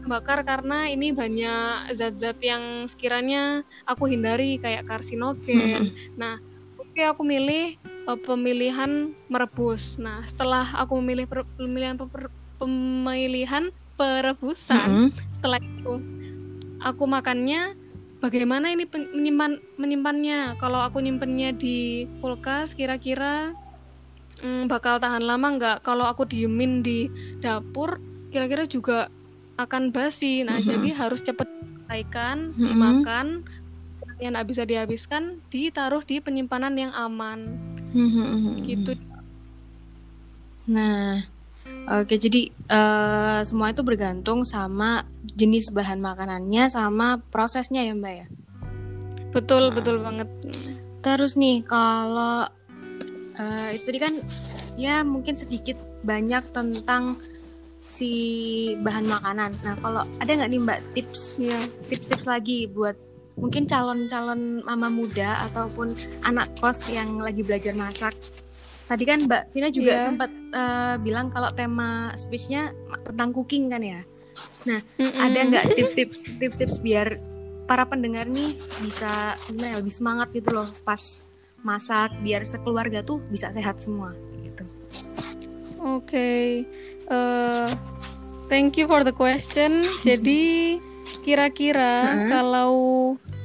bakar 0.06 0.46
karena 0.46 0.86
ini 0.86 1.10
banyak 1.10 1.98
zat-zat 1.98 2.38
yang 2.46 2.86
sekiranya 2.86 3.66
aku 3.90 4.06
hindari 4.06 4.62
kayak 4.62 4.86
karsinogen. 4.86 5.90
Mm-hmm. 5.90 6.14
Nah, 6.14 6.38
oke 6.78 6.94
okay, 6.94 7.10
aku 7.10 7.26
milih 7.26 7.74
uh, 8.06 8.14
pemilihan 8.22 9.18
merebus. 9.34 9.98
Nah, 9.98 10.22
setelah 10.30 10.78
aku 10.78 11.02
memilih 11.02 11.26
pemilihan 11.58 11.98
pemilihan 12.62 13.74
perebusan 13.96 14.88
mm 14.88 14.96
-hmm. 15.10 15.10
setelah 15.40 15.60
itu 15.64 15.94
aku 16.84 17.04
makannya 17.08 17.74
bagaimana 18.20 18.72
ini 18.72 18.88
menyimpan 18.90 19.60
menyimpannya 19.78 20.60
kalau 20.60 20.82
aku 20.82 21.02
nyimpennya 21.02 21.56
di 21.56 22.10
kulkas 22.20 22.74
kira-kira 22.74 23.56
hmm, 24.42 24.68
bakal 24.68 24.98
tahan 25.00 25.24
lama 25.24 25.56
nggak 25.56 25.78
kalau 25.86 26.08
aku 26.08 26.26
diemin 26.28 26.84
di 26.84 27.08
dapur 27.40 28.00
kira-kira 28.34 28.68
juga 28.68 29.08
akan 29.56 29.94
basi 29.96 30.44
nah 30.44 30.60
mm 30.60 30.62
-hmm. 30.64 30.72
jadi 30.74 30.90
harus 30.96 31.22
cepet 31.24 31.48
selesaikan 31.48 32.52
mm 32.52 32.54
-hmm. 32.58 32.66
dimakan 32.68 33.28
yang 34.20 34.32
nggak 34.36 34.48
bisa 34.48 34.64
dihabiskan 34.64 35.44
ditaruh 35.52 36.04
di 36.04 36.24
penyimpanan 36.24 36.76
yang 36.76 36.92
aman 36.96 37.56
mm 37.92 38.10
-hmm. 38.10 38.64
gitu 38.64 38.92
nah 40.66 41.22
Oke, 41.86 42.18
jadi 42.18 42.50
uh, 42.74 43.46
semua 43.46 43.70
itu 43.70 43.86
bergantung 43.86 44.42
sama 44.42 45.06
jenis 45.22 45.70
bahan 45.70 46.02
makanannya 46.02 46.66
sama 46.66 47.22
prosesnya 47.30 47.86
ya, 47.86 47.94
Mbak 47.94 48.14
ya. 48.14 48.28
Betul, 49.30 49.70
nah. 49.70 49.74
betul 49.78 50.02
banget. 50.02 50.30
Terus 51.06 51.38
nih 51.38 51.62
kalau 51.62 52.50
uh, 53.38 53.70
itu 53.70 53.84
tadi 53.86 54.00
kan 54.02 54.14
ya 54.74 55.06
mungkin 55.06 55.38
sedikit 55.38 55.78
banyak 56.02 56.50
tentang 56.58 57.22
si 57.86 58.12
bahan 58.82 59.06
makanan. 59.06 59.54
Nah, 59.62 59.78
kalau 59.78 60.02
ada 60.18 60.32
nggak 60.34 60.50
nih 60.50 60.62
Mbak 60.66 60.80
tips, 60.98 61.38
ya. 61.38 61.60
tips-tips 61.86 62.26
lagi 62.26 62.66
buat 62.66 62.98
mungkin 63.38 63.70
calon-calon 63.70 64.66
mama 64.66 64.90
muda 64.90 65.46
ataupun 65.52 65.94
anak 66.26 66.50
kos 66.58 66.90
yang 66.90 67.20
lagi 67.20 67.44
belajar 67.44 67.76
masak 67.78 68.16
Tadi 68.86 69.04
kan 69.04 69.26
Mbak 69.26 69.44
Vina 69.50 69.70
juga 69.74 69.98
yeah. 69.98 70.04
sempat 70.06 70.30
uh, 70.54 70.96
bilang 71.02 71.34
kalau 71.34 71.50
tema 71.58 72.14
speechnya 72.14 72.70
tentang 73.02 73.34
cooking 73.34 73.74
kan 73.74 73.82
ya. 73.82 74.02
Nah, 74.70 74.80
mm 74.82 75.02
-mm. 75.02 75.26
ada 75.26 75.40
nggak 75.50 75.66
tips-tips 75.74 76.28
tips-tips 76.38 76.78
biar 76.86 77.18
para 77.66 77.82
pendengar 77.90 78.30
nih 78.30 78.54
bisa 78.86 79.34
gimana 79.50 79.74
ya, 79.74 79.76
lebih 79.82 79.94
semangat 79.94 80.28
gitu 80.38 80.54
loh 80.54 80.70
pas 80.86 81.26
masak 81.66 82.14
biar 82.22 82.46
sekeluarga 82.46 83.02
tuh 83.02 83.26
bisa 83.34 83.50
sehat 83.50 83.82
semua 83.82 84.14
gitu. 84.46 84.64
Oke. 85.82 86.06
Okay. 86.06 86.46
Uh, 87.10 87.66
eh, 87.66 87.70
thank 88.50 88.78
you 88.78 88.86
for 88.86 89.02
the 89.02 89.14
question. 89.14 89.82
Jadi 90.06 90.78
kira-kira 91.26 92.06
uh 92.06 92.10
-huh. 92.14 92.30
kalau 92.30 92.74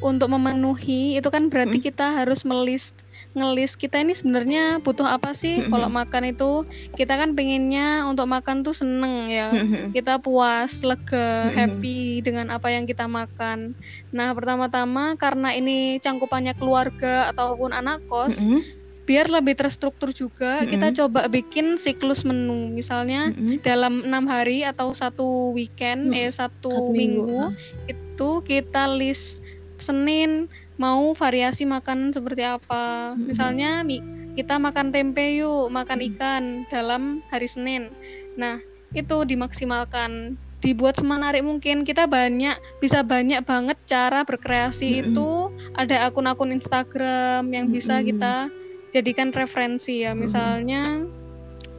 untuk 0.05 0.29
memenuhi 0.33 1.17
itu 1.17 1.29
kan 1.33 1.49
berarti 1.49 1.77
uh 1.77 1.81
-huh. 1.81 1.89
kita 1.89 2.07
harus 2.13 2.45
melist 2.45 2.93
ngelis 3.31 3.79
kita 3.79 4.03
ini 4.03 4.11
sebenarnya 4.19 4.83
butuh 4.83 5.07
apa 5.07 5.31
sih 5.31 5.63
mm-hmm. 5.63 5.71
kalau 5.71 5.87
makan 5.87 6.25
itu 6.35 6.51
kita 6.99 7.15
kan 7.15 7.39
pengennya 7.39 8.03
untuk 8.11 8.27
makan 8.27 8.67
tuh 8.67 8.75
seneng 8.75 9.31
ya 9.31 9.55
mm-hmm. 9.55 9.95
kita 9.95 10.19
puas 10.19 10.83
lega 10.83 11.47
mm-hmm. 11.47 11.55
happy 11.55 12.01
dengan 12.27 12.51
apa 12.51 12.75
yang 12.75 12.91
kita 12.91 13.07
makan 13.07 13.79
nah 14.11 14.35
pertama-tama 14.35 15.15
karena 15.15 15.55
ini 15.55 16.03
cangkupannya 16.03 16.59
keluarga 16.59 17.31
ataupun 17.31 17.71
anak 17.71 18.03
kos 18.11 18.35
mm-hmm 18.39 18.81
biar 19.11 19.27
lebih 19.27 19.59
terstruktur 19.59 20.15
juga 20.15 20.63
mm-hmm. 20.63 20.71
kita 20.71 20.89
coba 21.03 21.27
bikin 21.27 21.75
siklus 21.83 22.23
menu 22.23 22.71
misalnya 22.71 23.35
mm-hmm. 23.35 23.59
dalam 23.67 24.07
enam 24.07 24.31
hari 24.31 24.63
atau 24.63 24.95
satu 24.95 25.51
weekend 25.51 26.15
mm-hmm. 26.15 26.29
eh 26.29 26.31
satu, 26.31 26.71
satu 26.71 26.95
minggu, 26.95 27.51
minggu 27.51 27.91
itu 27.91 28.31
kita 28.47 28.87
list 28.87 29.43
Senin 29.83 30.47
mau 30.81 31.13
variasi 31.13 31.69
makan 31.69 32.09
seperti 32.17 32.41
apa. 32.41 33.13
Hmm. 33.13 33.29
Misalnya 33.29 33.85
kita 34.33 34.57
makan 34.57 34.89
tempe 34.89 35.37
yuk, 35.37 35.69
makan 35.69 36.01
ikan 36.15 36.65
dalam 36.73 37.21
hari 37.29 37.45
Senin. 37.45 37.93
Nah, 38.41 38.57
itu 38.97 39.29
dimaksimalkan 39.29 40.41
dibuat 40.61 40.97
semenarik 41.01 41.41
mungkin 41.41 41.89
kita 41.89 42.05
banyak 42.05 42.57
bisa 42.85 43.01
banyak 43.01 43.41
banget 43.49 43.81
cara 43.89 44.29
berkreasi 44.29 45.01
mm-hmm. 45.01 45.09
itu 45.09 45.31
ada 45.73 46.05
akun-akun 46.05 46.53
Instagram 46.53 47.49
yang 47.49 47.73
bisa 47.73 48.05
kita 48.05 48.53
jadikan 48.93 49.33
referensi 49.37 50.05
ya 50.05 50.17
misalnya. 50.17 51.05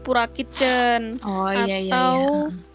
Pura 0.01 0.25
Kitchen 0.25 1.21
oh, 1.21 1.45
atau 1.45 1.69
iya, 1.69 1.77
iya, 1.77 2.09
iya 2.49 2.70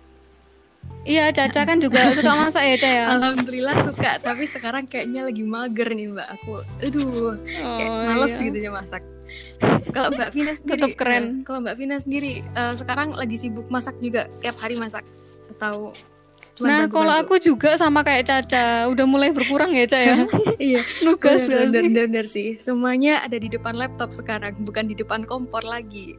Iya, 1.07 1.31
Caca 1.31 1.63
kan 1.63 1.79
juga 1.79 2.11
suka 2.19 2.33
masak 2.35 2.63
ya, 2.67 2.75
Caca 2.83 2.91
ya? 2.91 3.05
Alhamdulillah 3.15 3.77
suka, 3.79 4.11
tapi 4.19 4.45
sekarang 4.51 4.91
kayaknya 4.91 5.23
lagi 5.23 5.47
mager 5.47 5.89
nih, 5.95 6.11
Mbak. 6.11 6.29
Aku, 6.35 6.67
aduh, 6.83 7.39
kayak 7.47 7.91
oh, 7.95 8.03
males 8.11 8.35
iya. 8.35 8.47
gitu 8.51 8.59
ya 8.59 8.71
masak. 8.75 9.03
Kalau 9.95 10.09
Mbak 10.13 10.31
Vina 10.35 10.53
sendiri, 10.53 10.83
Tetap 10.83 10.99
keren. 10.99 11.23
Uh, 11.23 11.33
kalau 11.47 11.59
Mbak 11.63 11.77
Vina 11.79 11.97
sendiri, 12.03 12.43
uh, 12.59 12.75
sekarang 12.75 13.15
lagi 13.15 13.37
sibuk 13.39 13.71
masak 13.71 13.95
juga, 14.03 14.27
tiap 14.43 14.59
hari 14.59 14.75
masak? 14.77 15.07
Atau 15.55 15.95
Nah, 16.57 16.89
kalau 16.89 17.13
aku 17.13 17.37
juga 17.37 17.77
sama 17.77 18.01
kayak 18.01 18.33
Caca, 18.33 18.89
udah 18.89 19.05
mulai 19.05 19.29
berkurang 19.29 19.77
ya, 19.77 19.85
Caca 19.85 20.01
ya. 20.01 20.15
iya. 20.73 20.81
Nugas 21.05 21.45
bener, 21.45 21.69
bener, 21.69 21.83
bener, 21.85 22.05
bener 22.09 22.27
sih. 22.27 22.57
Semuanya 22.57 23.21
ada 23.21 23.37
di 23.37 23.53
depan 23.53 23.77
laptop 23.77 24.09
sekarang, 24.09 24.57
bukan 24.65 24.89
di 24.89 24.97
depan 24.97 25.29
kompor 25.29 25.61
lagi. 25.69 26.17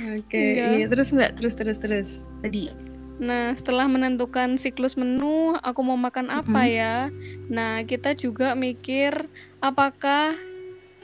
Oke, 0.00 0.24
okay, 0.26 0.48
iya. 0.56 0.66
iya. 0.80 0.86
Terus 0.88 1.12
Mbak, 1.12 1.30
terus 1.36 1.54
terus 1.56 1.78
terus. 1.78 2.10
Tadi. 2.40 2.72
Nah, 3.20 3.52
setelah 3.52 3.84
menentukan 3.84 4.56
siklus 4.56 4.96
menu, 4.96 5.52
aku 5.60 5.84
mau 5.84 6.00
makan 6.00 6.32
apa 6.32 6.48
mm 6.48 6.64
-hmm. 6.64 6.78
ya? 6.80 6.96
Nah, 7.52 7.72
kita 7.84 8.16
juga 8.16 8.56
mikir 8.56 9.28
apakah 9.60 10.32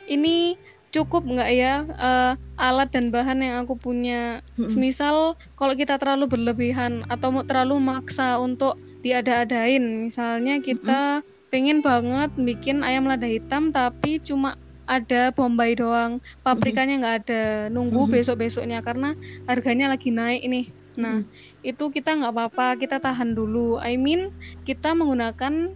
ini 0.08 0.56
cukup 0.94 1.28
nggak 1.28 1.50
ya 1.52 1.84
uh, 1.98 2.32
alat 2.56 2.88
dan 2.88 3.12
bahan 3.12 3.44
yang 3.44 3.56
aku 3.60 3.76
punya. 3.76 4.40
Mm 4.56 4.72
-hmm. 4.72 4.80
Misal 4.80 5.36
kalau 5.60 5.76
kita 5.76 6.00
terlalu 6.00 6.24
berlebihan 6.24 7.04
atau 7.12 7.28
mau 7.28 7.44
terlalu 7.44 7.76
maksa 7.84 8.40
untuk 8.40 8.80
diada-adain, 9.04 10.08
misalnya 10.08 10.56
kita 10.64 11.20
mm 11.20 11.22
-hmm. 11.22 11.52
pengen 11.52 11.78
banget 11.84 12.32
bikin 12.40 12.80
ayam 12.80 13.04
lada 13.04 13.28
hitam 13.28 13.68
tapi 13.76 14.24
cuma 14.24 14.56
ada 14.86 15.34
Bombay 15.34 15.74
doang. 15.76 16.22
Pabrikannya 16.46 17.02
nggak 17.02 17.16
ada. 17.26 17.44
Nunggu 17.68 18.06
mm 18.06 18.06
-hmm. 18.06 18.16
besok 18.16 18.36
besoknya 18.40 18.78
karena 18.80 19.18
harganya 19.44 19.90
lagi 19.90 20.14
naik 20.14 20.42
ini. 20.46 20.62
Nah 20.96 21.20
mm 21.20 21.24
-hmm. 21.26 21.66
itu 21.66 21.84
kita 21.92 22.16
nggak 22.16 22.32
apa-apa 22.32 22.78
kita 22.80 23.02
tahan 23.02 23.34
dulu. 23.34 23.82
I 23.82 23.98
mean 23.98 24.32
kita 24.64 24.94
menggunakan 24.94 25.74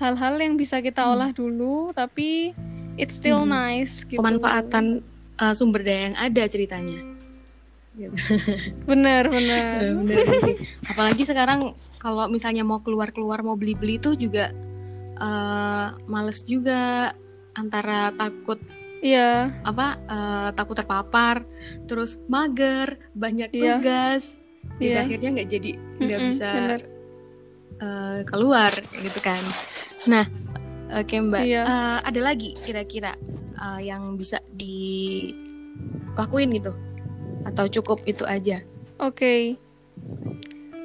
hal-hal 0.00 0.34
yang 0.40 0.56
bisa 0.56 0.80
kita 0.80 1.04
mm 1.04 1.06
-hmm. 1.06 1.14
olah 1.14 1.30
dulu 1.36 1.74
tapi 1.92 2.56
it's 2.96 3.20
still 3.20 3.44
nice 3.44 4.04
gitu. 4.08 4.18
pemanfaatan 4.18 5.04
uh, 5.40 5.52
sumber 5.52 5.84
daya 5.84 6.12
yang 6.12 6.16
ada 6.16 6.42
ceritanya. 6.48 7.00
Bener 8.88 9.24
sih. 10.44 10.56
Apalagi 10.84 11.24
sekarang 11.24 11.72
kalau 11.96 12.28
misalnya 12.28 12.60
mau 12.60 12.84
keluar 12.84 13.08
keluar 13.12 13.40
mau 13.40 13.56
beli 13.56 13.72
beli 13.72 13.96
tuh 13.96 14.16
juga 14.16 14.52
uh, 15.16 15.96
males 16.04 16.44
juga 16.44 17.12
antara 17.56 18.12
takut 18.14 18.60
Iya. 19.04 19.52
Apa 19.62 20.00
uh, 20.08 20.48
takut 20.56 20.76
terpapar, 20.76 21.44
terus 21.84 22.16
mager, 22.26 22.96
banyak 23.12 23.52
iya. 23.52 23.78
tugas, 23.78 24.40
iya. 24.80 25.04
akhirnya 25.04 25.36
nggak 25.36 25.48
jadi 25.52 25.70
nggak 26.00 26.18
mm 26.18 26.26
-mm, 26.26 26.32
bisa 26.32 26.50
uh, 27.80 28.20
keluar 28.24 28.72
gitu 28.96 29.20
kan. 29.20 29.42
Nah, 30.08 30.24
oke 30.96 31.06
okay, 31.06 31.18
Mbak, 31.20 31.44
iya. 31.44 31.62
uh, 31.68 31.98
ada 32.02 32.20
lagi 32.24 32.56
kira-kira 32.64 33.14
uh, 33.60 33.80
yang 33.80 34.16
bisa 34.16 34.40
dilakuin 34.56 36.50
gitu, 36.56 36.72
atau 37.44 37.68
cukup 37.68 38.00
itu 38.08 38.24
aja? 38.24 38.64
Oke. 38.98 39.12
Okay. 39.12 39.40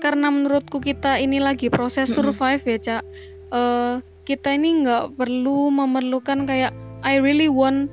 Karena 0.02 0.34
menurutku 0.34 0.82
kita 0.82 1.22
ini 1.22 1.38
lagi 1.38 1.70
proses 1.70 2.10
survive 2.10 2.60
mm 2.66 2.68
-hmm. 2.68 2.76
ya, 2.76 2.86
Cak. 2.86 3.04
Uh, 3.52 4.02
kita 4.26 4.54
ini 4.54 4.86
nggak 4.86 5.18
perlu 5.18 5.74
memerlukan 5.74 6.46
kayak 6.46 6.72
I 7.02 7.18
really 7.18 7.50
want 7.50 7.90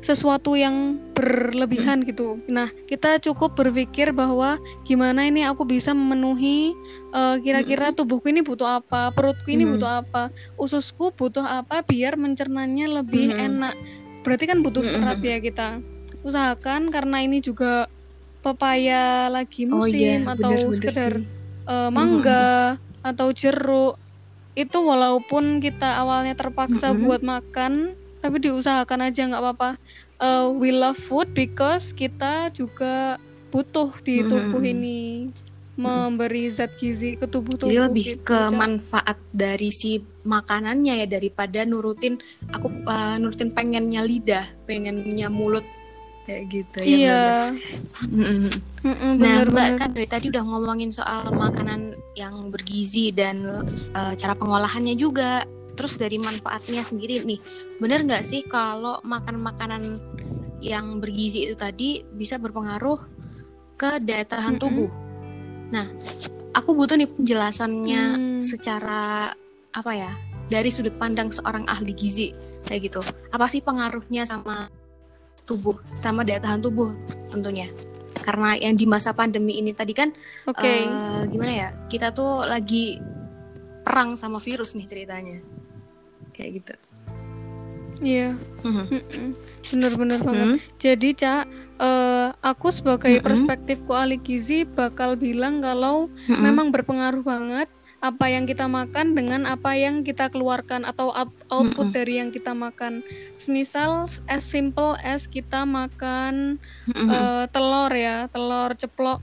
sesuatu 0.00 0.56
yang 0.56 0.96
berlebihan 1.12 2.08
gitu. 2.08 2.40
Nah, 2.48 2.72
kita 2.88 3.20
cukup 3.20 3.52
berpikir 3.52 4.16
bahwa 4.16 4.56
gimana 4.88 5.28
ini 5.28 5.44
aku 5.44 5.68
bisa 5.68 5.92
memenuhi 5.92 6.72
uh, 7.12 7.36
kira-kira 7.36 7.92
tubuhku 7.92 8.32
ini 8.32 8.40
butuh 8.40 8.80
apa, 8.80 9.12
perutku 9.12 9.52
ini 9.52 9.68
butuh 9.68 10.00
apa, 10.00 10.32
ususku 10.56 11.12
butuh 11.12 11.44
apa 11.44 11.84
biar 11.84 12.16
mencernanya 12.16 13.04
lebih 13.04 13.28
enak. 13.28 13.76
Berarti 14.24 14.44
kan 14.48 14.64
butuh 14.64 14.80
serat 14.80 15.20
ya 15.20 15.36
kita. 15.36 15.84
Usahakan 16.24 16.88
karena 16.88 17.20
ini 17.24 17.44
juga 17.44 17.88
pepaya 18.40 19.28
lagi 19.28 19.68
musim 19.68 20.24
oh, 20.24 20.32
iya, 20.32 20.32
atau 20.32 20.52
bener, 20.56 20.76
sekedar 20.80 21.12
uh, 21.68 21.92
mangga 21.92 22.80
atau 23.04 23.32
jeruk 23.36 24.00
itu 24.66 24.78
walaupun 24.80 25.58
kita 25.64 26.00
awalnya 26.00 26.36
terpaksa 26.36 26.92
buat 26.92 27.24
makan 27.24 27.96
tapi 28.20 28.36
diusahakan 28.44 29.08
aja 29.08 29.32
nggak 29.32 29.42
apa-apa 29.42 29.70
uh, 30.20 30.46
we 30.52 30.70
love 30.70 31.00
food 31.00 31.32
because 31.32 31.96
kita 31.96 32.52
juga 32.52 33.16
butuh 33.50 33.90
di 34.04 34.22
tubuh 34.22 34.62
hmm. 34.62 34.72
ini 34.76 35.00
memberi 35.80 36.52
zat 36.52 36.76
gizi 36.76 37.16
ke 37.16 37.24
tubuh 37.24 37.56
tubuh 37.56 37.72
jadi 37.72 37.88
lebih 37.88 38.20
gitu, 38.20 38.28
ke 38.28 38.36
aja. 38.36 38.52
manfaat 38.52 39.18
dari 39.32 39.72
si 39.72 40.04
makanannya 40.28 41.00
ya 41.00 41.06
daripada 41.08 41.64
nurutin 41.64 42.20
aku 42.52 42.68
uh, 42.84 43.16
nurutin 43.16 43.48
pengennya 43.48 44.04
lidah 44.04 44.46
pengennya 44.68 45.32
mulut 45.32 45.64
kayak 46.30 46.44
gitu 46.46 46.78
ya, 46.78 46.86
iya. 46.86 47.02
ya 47.02 48.06
mm 48.06 48.46
-mm. 48.86 49.12
nah 49.18 49.42
mbak 49.50 49.68
kan 49.82 49.90
dari 49.90 50.06
tadi 50.06 50.30
udah 50.30 50.46
ngomongin 50.46 50.94
soal 50.94 51.26
makanan 51.34 51.98
yang 52.14 52.54
bergizi 52.54 53.10
dan 53.10 53.42
uh, 53.98 54.14
cara 54.14 54.38
pengolahannya 54.38 54.94
juga 54.94 55.42
terus 55.74 55.98
dari 55.98 56.22
manfaatnya 56.22 56.86
sendiri 56.86 57.26
nih 57.26 57.42
bener 57.82 58.06
nggak 58.06 58.22
sih 58.22 58.46
kalau 58.46 59.02
makan 59.02 59.42
makanan 59.42 59.98
yang 60.62 61.02
bergizi 61.02 61.50
itu 61.50 61.58
tadi 61.58 62.06
bisa 62.14 62.38
berpengaruh 62.38 63.00
ke 63.74 63.98
daya 63.98 64.22
tahan 64.22 64.54
mm 64.54 64.60
-hmm. 64.60 64.62
tubuh 64.62 64.90
nah 65.74 65.86
aku 66.54 66.78
butuh 66.78 66.94
nih 66.94 67.10
penjelasannya 67.10 68.02
mm. 68.38 68.40
secara 68.46 69.34
apa 69.74 69.92
ya 69.94 70.12
dari 70.46 70.70
sudut 70.70 70.94
pandang 70.94 71.30
seorang 71.30 71.66
ahli 71.66 71.90
gizi 71.94 72.30
kayak 72.66 72.92
gitu 72.92 73.00
apa 73.34 73.46
sih 73.50 73.62
pengaruhnya 73.64 74.26
sama 74.28 74.68
tubuh 75.50 75.74
sama 75.98 76.22
daya 76.22 76.38
tahan 76.38 76.62
tubuh 76.62 76.94
tentunya 77.34 77.66
karena 78.22 78.54
yang 78.54 78.78
di 78.78 78.86
masa 78.86 79.10
pandemi 79.10 79.58
ini 79.58 79.74
tadi 79.74 79.90
kan 79.90 80.14
okay. 80.46 80.86
uh, 80.86 81.26
eh, 81.26 81.34
gimana 81.34 81.52
ya 81.52 81.68
kita 81.90 82.14
tuh 82.14 82.46
lagi 82.46 83.02
perang 83.82 84.14
sama 84.14 84.38
virus 84.38 84.78
nih 84.78 84.86
ceritanya 84.86 85.42
kayak 86.36 86.62
gitu 86.62 86.74
iya 88.00 88.38
mm-hmm. 88.62 88.86
bener-bener 89.74 90.20
banget 90.22 90.46
mm-hmm. 90.46 90.78
jadi 90.78 91.08
cak 91.16 91.44
uh, 91.80 92.28
aku 92.44 92.68
sebagai 92.70 93.18
mm-hmm. 93.18 93.26
perspektifku 93.26 93.90
ahli 93.92 94.16
gizi 94.20 94.62
bakal 94.62 95.18
bilang 95.18 95.58
kalau 95.64 96.06
mm-hmm. 96.06 96.40
memang 96.40 96.70
berpengaruh 96.70 97.24
banget 97.24 97.68
apa 98.00 98.32
yang 98.32 98.48
kita 98.48 98.64
makan 98.64 99.12
dengan 99.12 99.44
apa 99.44 99.76
yang 99.76 100.00
kita 100.00 100.32
keluarkan 100.32 100.88
atau 100.88 101.12
output 101.12 101.68
mm 101.68 101.76
-hmm. 101.76 101.96
dari 101.96 102.14
yang 102.16 102.30
kita 102.32 102.56
makan. 102.56 103.04
Semisal 103.36 104.08
as 104.24 104.44
simple 104.44 104.96
as 105.04 105.28
kita 105.28 105.68
makan 105.68 106.56
mm 106.88 106.92
-hmm. 106.96 107.08
uh, 107.12 107.44
telur 107.52 107.92
ya, 107.92 108.26
telur 108.32 108.72
ceplok. 108.72 109.20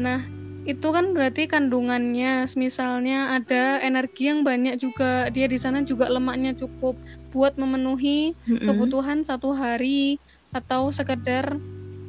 Nah, 0.00 0.24
itu 0.64 0.88
kan 0.88 1.12
berarti 1.12 1.44
kandungannya 1.44 2.48
misalnya 2.56 3.36
ada 3.36 3.84
energi 3.84 4.32
yang 4.32 4.40
banyak 4.48 4.80
juga 4.80 5.28
dia 5.28 5.44
di 5.44 5.60
sana 5.60 5.84
juga 5.84 6.08
lemaknya 6.08 6.56
cukup 6.56 6.96
buat 7.36 7.60
memenuhi 7.60 8.32
mm-hmm. 8.32 8.64
kebutuhan 8.64 9.20
satu 9.20 9.52
hari 9.52 10.16
atau 10.56 10.88
sekedar 10.88 11.60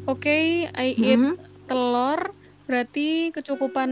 oke 0.08 0.24
okay, 0.24 0.72
I 0.72 0.96
eat 0.96 1.20
mm-hmm. 1.20 1.36
telur 1.68 2.32
berarti 2.66 3.30
kecukupan 3.30 3.90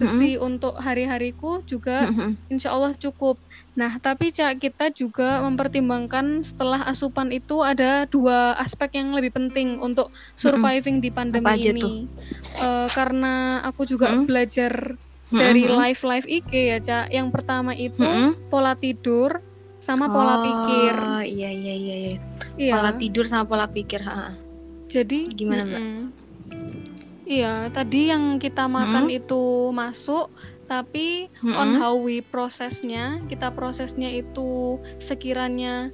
besi 0.00 0.34
mm-hmm. 0.36 0.48
untuk 0.48 0.74
hari-hariku 0.80 1.60
juga 1.68 2.08
mm-hmm. 2.08 2.50
insya 2.52 2.72
Allah 2.72 2.96
cukup 2.96 3.36
Nah, 3.78 3.94
tapi 4.02 4.34
Cak, 4.34 4.58
kita 4.58 4.90
juga 4.90 5.38
mempertimbangkan 5.38 6.42
setelah 6.42 6.82
asupan 6.90 7.30
itu 7.30 7.62
ada 7.62 8.10
dua 8.10 8.58
aspek 8.58 8.98
yang 8.98 9.14
lebih 9.14 9.30
penting 9.30 9.78
untuk 9.78 10.10
surviving 10.34 10.98
mm 10.98 11.06
-hmm. 11.06 11.14
di 11.14 11.14
pandemi 11.14 11.54
ini. 11.62 11.90
Uh, 12.58 12.90
karena 12.90 13.62
aku 13.62 13.86
juga 13.86 14.10
mm 14.10 14.14
-hmm. 14.18 14.26
belajar 14.26 14.72
dari 15.30 15.70
live 15.70 16.02
live 16.02 16.26
IG 16.26 16.50
ya, 16.74 16.78
Cak. 16.82 17.06
Yang 17.14 17.28
pertama 17.30 17.70
itu 17.70 18.02
mm 18.02 18.34
-hmm. 18.34 18.50
pola 18.50 18.74
tidur 18.74 19.38
sama 19.78 20.10
pola 20.10 20.34
oh, 20.34 20.38
pikir. 20.42 20.94
iya 21.38 21.50
iya 21.54 21.74
iya 21.78 21.96
iya. 22.02 22.16
Iya. 22.58 22.72
Pola 22.74 22.90
tidur 22.98 23.30
sama 23.30 23.46
pola 23.46 23.70
pikir, 23.70 24.02
ha. 24.02 24.34
Jadi 24.90 25.22
gimana, 25.38 25.62
Mbak? 25.62 25.78
Mm 25.78 25.86
-hmm. 25.86 26.27
Iya, 27.28 27.68
tadi 27.68 28.08
yang 28.08 28.40
kita 28.40 28.64
makan 28.64 29.12
hmm? 29.12 29.18
itu 29.20 29.68
masuk, 29.76 30.32
tapi 30.68 31.32
mm-hmm. 31.40 31.56
on 31.56 31.70
how 31.80 31.96
we 31.96 32.20
prosesnya 32.20 33.24
kita 33.26 33.48
prosesnya 33.50 34.12
itu 34.12 34.76
sekiranya 35.00 35.88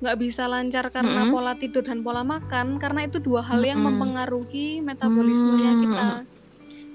nggak 0.00 0.16
bisa 0.16 0.46
lancar 0.46 0.88
karena 0.94 1.26
mm-hmm. 1.26 1.34
pola 1.34 1.52
tidur 1.58 1.84
dan 1.84 2.00
pola 2.00 2.22
makan 2.24 2.78
karena 2.80 3.10
itu 3.10 3.18
dua 3.20 3.42
hal 3.42 3.60
yang 3.60 3.82
mm-hmm. 3.82 3.98
mempengaruhi 3.98 4.80
metabolismenya 4.80 5.70
mm-hmm. 5.74 5.84
kita 5.84 6.08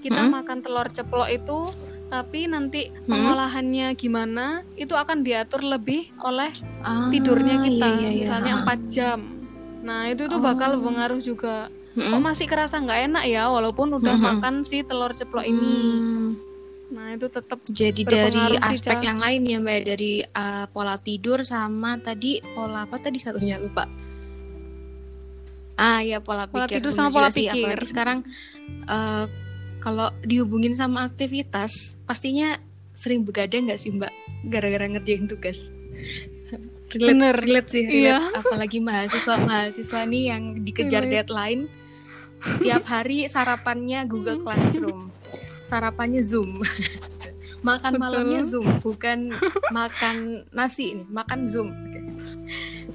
kita 0.01 0.21
mm-hmm. 0.23 0.33
makan 0.41 0.57
telur 0.63 0.87
ceplok 0.89 1.29
itu 1.29 1.59
tapi 2.05 2.47
nanti 2.47 2.93
pengolahannya 3.09 3.91
gimana 3.99 4.63
itu 4.79 4.95
akan 4.95 5.25
diatur 5.25 5.59
lebih 5.59 6.15
oleh 6.23 6.53
ah, 6.87 7.11
tidurnya 7.11 7.59
kita 7.59 7.87
iya, 7.99 7.99
iya, 7.99 8.09
iya. 8.09 8.21
misalnya 8.25 8.53
empat 8.63 8.79
jam 8.87 9.19
nah 9.85 10.07
itu 10.09 10.25
tuh 10.25 10.39
bakal 10.39 10.73
oh. 10.73 10.73
berpengaruh 10.79 11.19
juga 11.21 11.69
mm-hmm. 11.95 12.11
kok 12.11 12.21
masih 12.21 12.45
kerasa 12.45 12.75
nggak 12.83 12.99
enak 13.11 13.23
ya 13.25 13.47
walaupun 13.47 13.95
udah 13.95 14.15
mm-hmm. 14.15 14.35
makan 14.39 14.55
si 14.67 14.83
telur 14.83 15.15
ceplok 15.15 15.47
ini 15.47 15.71
mm 15.71 16.55
Nah, 16.85 17.17
itu 17.17 17.27
tetap 17.33 17.59
jadi 17.65 18.01
dari 18.05 18.61
aspek 18.61 19.01
yang 19.01 19.17
lain 19.17 19.41
ya 19.41 19.57
Mbak 19.57 19.79
dari 19.89 20.21
uh, 20.21 20.69
pola 20.69 21.01
tidur 21.01 21.41
sama 21.41 21.97
tadi 21.97 22.39
pola 22.53 22.85
apa 22.85 23.01
tadi 23.01 23.17
satunya 23.17 23.57
lupa. 23.57 23.89
Ah 25.75 26.05
ya 26.05 26.21
pola, 26.21 26.45
pola 26.45 26.69
pikir. 26.69 26.79
tidur 26.79 26.91
sama 26.93 27.09
pola 27.09 27.33
sih, 27.33 27.49
pikir. 27.49 27.65
Apalagi 27.65 27.85
sekarang 27.89 28.19
uh, 28.85 29.25
kalau 29.81 30.13
dihubungin 30.21 30.77
sama 30.77 31.09
aktivitas 31.09 31.97
pastinya 32.05 32.55
sering 32.95 33.25
begadang 33.25 33.65
nggak 33.65 33.81
sih 33.81 33.89
Mbak 33.89 34.13
gara-gara 34.53 34.85
ngerjain 34.85 35.25
tugas. 35.25 35.73
relate, 36.95 37.11
Bener. 37.11 37.33
relate 37.33 37.69
sih, 37.73 37.83
relate. 37.83 38.13
Iya. 38.13 38.17
apalagi 38.39 38.77
mahasiswa 38.77 39.35
mahasiswa 39.41 40.05
nih 40.05 40.23
yang 40.31 40.43
dikejar 40.61 41.03
deadline 41.09 41.65
tiap 42.61 42.83
hari 42.85 43.25
sarapannya 43.25 44.05
Google 44.05 44.41
Classroom 44.41 45.13
sarapannya 45.65 46.21
Zoom. 46.21 46.61
makan 47.67 47.97
Betul. 47.97 48.03
malamnya 48.05 48.41
Zoom, 48.45 48.67
bukan 48.85 49.33
makan 49.73 50.45
nasi 50.53 50.93
ini, 50.93 51.03
makan 51.09 51.49
Zoom. 51.49 51.73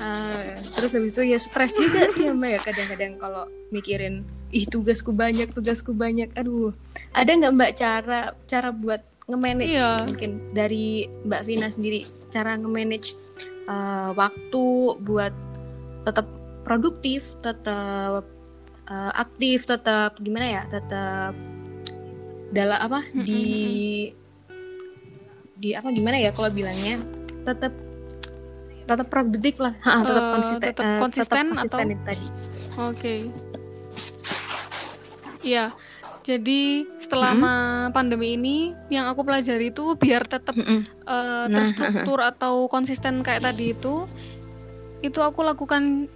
Uh, 0.01 0.57
terus 0.79 0.95
habis 0.97 1.13
itu 1.13 1.23
ya 1.27 1.37
stres 1.37 1.77
juga 1.77 2.09
sih 2.09 2.25
ya 2.25 2.33
mbak 2.33 2.51
ya 2.57 2.61
kadang-kadang 2.65 3.21
kalau 3.21 3.45
mikirin 3.69 4.25
ih 4.49 4.65
tugasku 4.65 5.13
banyak 5.13 5.53
tugasku 5.53 5.93
banyak 5.93 6.33
aduh 6.41 6.73
ada 7.13 7.29
nggak 7.29 7.53
mbak 7.53 7.73
cara 7.77 8.33
cara 8.49 8.73
buat 8.73 9.05
nge-manage 9.29 9.77
iya. 9.77 10.09
mungkin 10.09 10.41
dari 10.57 11.05
mbak 11.29 11.45
Vina 11.45 11.69
sendiri 11.69 12.09
cara 12.33 12.57
nge-manage 12.57 13.13
uh, 13.69 14.17
waktu 14.17 14.65
buat 15.05 15.37
tetap 16.09 16.25
produktif 16.65 17.37
tetap 17.45 18.25
uh, 18.91 19.13
aktif 19.15 19.65
tetap 19.65 20.19
gimana 20.19 20.47
ya 20.51 20.63
tetap 20.67 21.33
dalam 22.51 22.79
apa 22.83 23.07
di 23.15 24.11
di 25.55 25.71
apa 25.73 25.95
gimana 25.95 26.19
ya 26.19 26.35
kalau 26.35 26.51
bilangnya 26.51 26.99
tetap 27.47 27.73
tetap 28.91 29.07
produktif 29.07 29.63
lah 29.63 29.79
ha, 29.87 30.03
tetap 30.03 30.25
uh, 30.25 30.33
konsisten 30.35 30.59
tetap 30.67 30.85
uh, 30.85 30.99
konsisten, 30.99 31.31
tetap 31.31 31.47
konsisten 31.55 31.87
atau... 31.87 32.03
tadi 32.03 32.27
oke 32.27 32.91
okay. 32.91 33.21
ya 35.47 35.71
jadi 36.27 36.85
selama 37.07 37.55
mm-hmm. 37.55 37.95
pandemi 37.95 38.29
ini 38.39 38.57
yang 38.91 39.07
aku 39.11 39.23
pelajari 39.23 39.71
itu 39.71 39.95
biar 39.95 40.27
tetap 40.27 40.59
mm-hmm. 40.59 40.81
uh, 41.07 41.47
terstruktur 41.47 42.19
nah, 42.19 42.35
atau 42.35 42.67
konsisten 42.67 43.23
kayak 43.23 43.47
tadi 43.47 43.75
itu 43.75 44.11
itu 45.01 45.19
aku 45.23 45.41
lakukan 45.47 46.11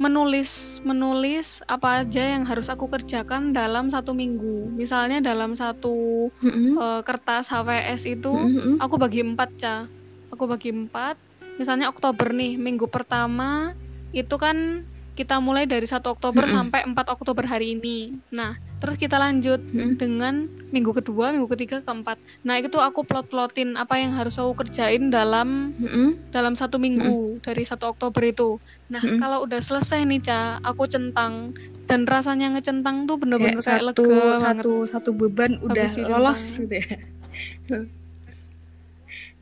menulis 0.00 0.80
menulis 0.80 1.60
apa 1.68 2.00
aja 2.00 2.24
yang 2.24 2.48
harus 2.48 2.72
aku 2.72 2.88
kerjakan 2.88 3.52
dalam 3.52 3.92
satu 3.92 4.16
minggu 4.16 4.72
misalnya 4.72 5.20
dalam 5.20 5.52
satu 5.52 6.32
mm-hmm. 6.40 6.72
uh, 6.80 7.00
kertas 7.04 7.52
HVS 7.52 8.08
itu 8.08 8.32
mm-hmm. 8.32 8.80
aku 8.80 8.96
bagi 8.96 9.20
empat 9.20 9.50
ca 9.60 9.84
aku 10.32 10.48
bagi 10.48 10.72
empat 10.72 11.20
misalnya 11.60 11.92
Oktober 11.92 12.32
nih 12.32 12.56
minggu 12.56 12.88
pertama 12.88 13.76
itu 14.16 14.40
kan 14.40 14.88
kita 15.20 15.36
mulai 15.36 15.68
dari 15.68 15.84
1 15.84 16.00
Oktober 16.00 16.48
mm-hmm. 16.48 16.56
sampai 16.56 16.80
4 16.88 16.96
Oktober 17.20 17.44
hari 17.44 17.76
ini 17.76 18.16
nah 18.32 18.56
terus 18.80 18.96
kita 18.96 19.20
lanjut 19.20 19.60
Hmm. 19.60 19.94
dengan 20.00 20.48
minggu 20.72 20.96
kedua 20.96 21.30
minggu 21.30 21.52
ketiga 21.52 21.84
keempat 21.84 22.16
nah 22.40 22.56
itu 22.56 22.72
tuh 22.72 22.80
aku 22.80 23.04
plot 23.04 23.28
plotin 23.28 23.76
apa 23.76 24.00
yang 24.00 24.16
harus 24.16 24.40
aku 24.40 24.56
kerjain 24.56 25.12
dalam 25.12 25.76
Mm-mm. 25.76 26.32
dalam 26.32 26.56
satu 26.56 26.80
minggu 26.80 27.38
dari 27.44 27.62
1 27.62 27.76
Oktober 27.76 28.24
itu 28.24 28.56
nah 28.88 29.04
Mm-mm. 29.04 29.20
kalau 29.20 29.44
udah 29.44 29.60
selesai 29.60 30.08
nih 30.08 30.20
ca 30.24 30.58
aku 30.64 30.88
centang 30.88 31.52
dan 31.84 32.08
rasanya 32.08 32.56
ngecentang 32.56 33.04
tuh 33.04 33.18
bener-bener 33.18 33.60
kayak 33.60 33.82
kayak, 33.82 33.84
satu 33.92 34.02
lega 34.06 34.16
banget 34.16 34.40
satu 34.40 34.72
satu 34.88 35.10
beban 35.12 35.52
udah 35.60 35.88
Habis 35.90 36.08
lolos 36.08 36.42
gitu 36.56 36.74
ya 36.74 36.96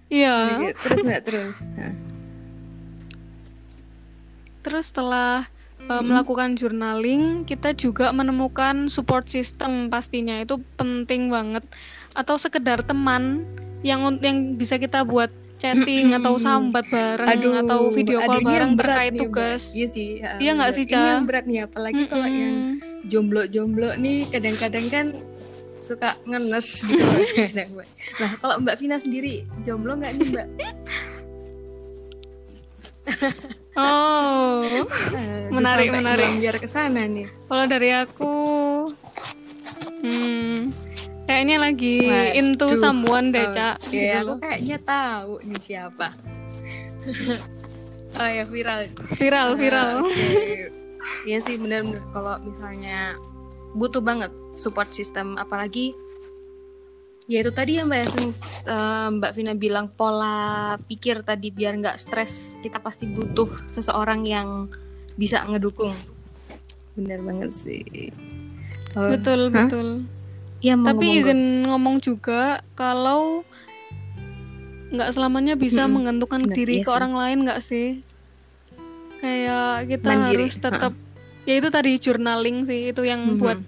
iya 0.09 0.37
terus 0.83 0.99
mbak 1.05 1.21
terus 1.23 1.57
Nah. 1.79 1.95
terus 4.65 4.85
setelah 4.91 5.47
Mm-mm. 5.79 6.05
melakukan 6.05 6.59
journaling 6.59 7.47
kita 7.47 7.73
juga 7.73 8.11
menemukan 8.11 8.91
support 8.91 9.31
system 9.31 9.89
pastinya 9.89 10.43
itu 10.43 10.59
penting 10.75 11.31
banget 11.31 11.65
atau 12.13 12.35
sekedar 12.35 12.83
teman 12.83 13.47
yang 13.81 14.03
yang 14.19 14.59
bisa 14.59 14.75
kita 14.77 15.07
buat 15.07 15.31
chatting 15.59 16.15
atau 16.15 16.39
sambat 16.39 16.87
bareng 16.87 17.31
aduh 17.31 17.55
atau 17.63 17.81
video 17.91 18.19
aduh, 18.19 18.31
call 18.31 18.39
ini 18.39 18.47
bareng 18.47 18.73
berat 18.75 18.89
terkait 18.91 19.11
nih, 19.11 19.19
Mbak. 19.19 19.23
tugas 19.27 19.63
iya 19.73 19.87
sih 19.87 20.09
ya, 20.19 20.31
Iya 20.39 20.51
nggak 20.55 20.71
sih, 20.71 20.85
ini 20.85 20.93
Ca? 20.95 21.01
yang 21.03 21.27
berat 21.27 21.45
nih 21.47 21.61
apalagi 21.67 22.03
kalau 22.07 22.27
yang 22.27 22.55
jomblo-jomblo 23.07 23.91
nih 23.99 24.19
kadang-kadang 24.31 24.87
kan 24.87 25.07
suka 25.81 26.15
ngenes 26.27 26.69
gitu 26.85 27.03
kadang. 27.39 27.71
Nah 28.19 28.31
kalau 28.39 28.55
Mbak 28.61 28.77
Vina 28.79 28.99
sendiri 28.99 29.35
jomblo 29.63 29.99
nggak 29.99 30.13
nih 30.15 30.27
Mbak? 30.31 30.47
oh 33.79 34.85
Aduh, 35.09 35.55
Menarik, 35.55 35.89
menarik. 35.91 36.29
biar 36.37 36.57
ke 36.57 36.67
sana 36.67 37.03
nih. 37.03 37.31
kalau 37.47 37.65
dari 37.65 37.91
aku 37.91 38.35
hmm 39.99 40.71
kayaknya 41.25 41.57
lagi 41.61 41.99
Waduh. 42.03 42.35
into 42.35 42.69
someone 42.75 43.29
deh 43.29 43.49
cak 43.49 43.77
Oke, 43.81 43.93
gitu 43.95 44.17
aku 44.27 44.35
kayaknya 44.39 44.77
tahu 44.81 45.33
nih 45.43 45.61
siapa. 45.61 46.09
oh 48.19 48.29
ya 48.29 48.45
viral. 48.45 48.81
viral 49.15 49.49
viral 49.55 49.89
Ah, 49.95 50.01
oke. 50.03 50.27
Iya 51.25 51.41
sih 51.41 51.57
benar-benar 51.57 52.05
kalau 52.11 52.37
misalnya 52.39 53.17
butuh 53.73 54.01
banget 54.01 54.29
support 54.53 54.91
system 54.91 55.37
apalagi 55.37 55.93
ya 57.29 57.45
itu 57.45 57.53
tadi 57.53 57.77
yang 57.77 57.87
Mbak 57.87 58.01
Yasin, 58.03 58.29
eh, 58.65 59.09
Mbak 59.15 59.33
Vina 59.37 59.53
bilang 59.53 59.93
pola 59.93 60.37
pikir 60.83 61.21
tadi 61.21 61.53
biar 61.53 61.77
nggak 61.77 62.01
stres 62.01 62.57
kita 62.59 62.81
pasti 62.81 63.05
butuh 63.05 63.53
seseorang 63.71 64.25
yang 64.25 64.73
bisa 65.15 65.45
ngedukung. 65.45 65.93
Bener 66.97 67.21
banget 67.21 67.53
sih. 67.53 68.09
Oh, 68.97 69.13
betul 69.13 69.53
Hah? 69.53 69.69
betul 69.69 69.89
Iya, 70.59 70.75
monggo, 70.75 70.91
Tapi 70.91 71.07
monggo. 71.07 71.21
izin 71.23 71.41
ngomong 71.71 71.97
juga 72.03 72.43
kalau 72.75 73.47
nggak 74.89 75.13
selamanya 75.15 75.55
bisa 75.55 75.85
Mm-mm. 75.85 75.95
menggantungkan 75.95 76.43
Bener, 76.49 76.57
diri 76.57 76.75
iya 76.75 76.83
ke 76.83 76.91
sih. 76.91 76.97
orang 76.97 77.13
lain 77.15 77.39
nggak 77.45 77.61
sih? 77.63 77.89
Kayak 79.21 79.71
kita 79.87 80.09
Mandiri, 80.09 80.43
harus 80.49 80.57
tetap 80.57 80.93
ya 81.45 81.55
itu 81.55 81.69
tadi 81.69 81.93
journaling 81.99 82.65
sih 82.65 82.91
itu 82.91 83.03
yang 83.05 83.21
Mhm. 83.23 83.39
buat 83.39 83.59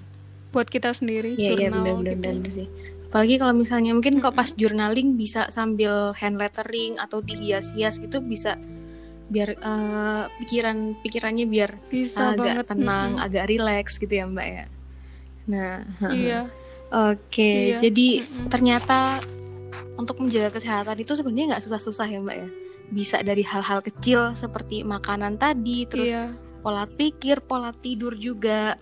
buat 0.50 0.66
kita 0.66 0.90
sendiri 0.90 1.38
Iya 1.38 1.50
iya 1.54 1.68
jurnal 1.70 2.02
benar 2.02 2.16
benar 2.18 2.34
gitu. 2.42 2.50
sih. 2.50 2.66
Apalagi 3.10 3.42
kalau 3.42 3.58
misalnya 3.58 3.90
mungkin 3.90 4.22
kok 4.22 4.38
pas 4.38 4.54
journaling 4.54 5.18
bisa 5.18 5.50
sambil 5.50 6.14
hand 6.14 6.38
lettering 6.38 6.94
atau 6.94 7.18
dihias-hias 7.18 7.98
gitu 7.98 8.22
bisa 8.22 8.54
biar 9.26 9.58
eh, 9.58 10.24
pikiran 10.38 10.94
pikirannya 11.02 11.46
biar 11.46 11.70
Bisa 11.86 12.34
agak 12.34 12.62
banget. 12.62 12.66
tenang, 12.70 13.10
mm-mm. 13.18 13.26
agak 13.26 13.44
rileks 13.46 13.98
gitu 13.98 14.14
ya 14.14 14.26
Mbak 14.26 14.46
ya. 14.48 14.64
Nah, 15.50 15.76
Iya. 16.06 16.40
oke. 16.86 17.50
Iya. 17.74 17.78
Jadi 17.78 18.08
Mm-mm. 18.22 18.46
ternyata 18.46 19.18
untuk 19.94 20.22
menjaga 20.22 20.54
kesehatan 20.54 20.94
itu 20.96 21.12
sebenarnya 21.12 21.46
nggak 21.54 21.64
susah-susah 21.66 22.06
ya 22.06 22.18
Mbak 22.18 22.36
ya. 22.38 22.48
Bisa 22.90 23.22
dari 23.22 23.42
hal-hal 23.42 23.82
kecil 23.82 24.34
seperti 24.34 24.82
makanan 24.82 25.34
tadi, 25.34 25.86
terus 25.86 26.10
Iya. 26.10 26.34
pola 26.62 26.86
pikir, 26.86 27.42
pola 27.42 27.70
tidur 27.70 28.14
juga. 28.14 28.78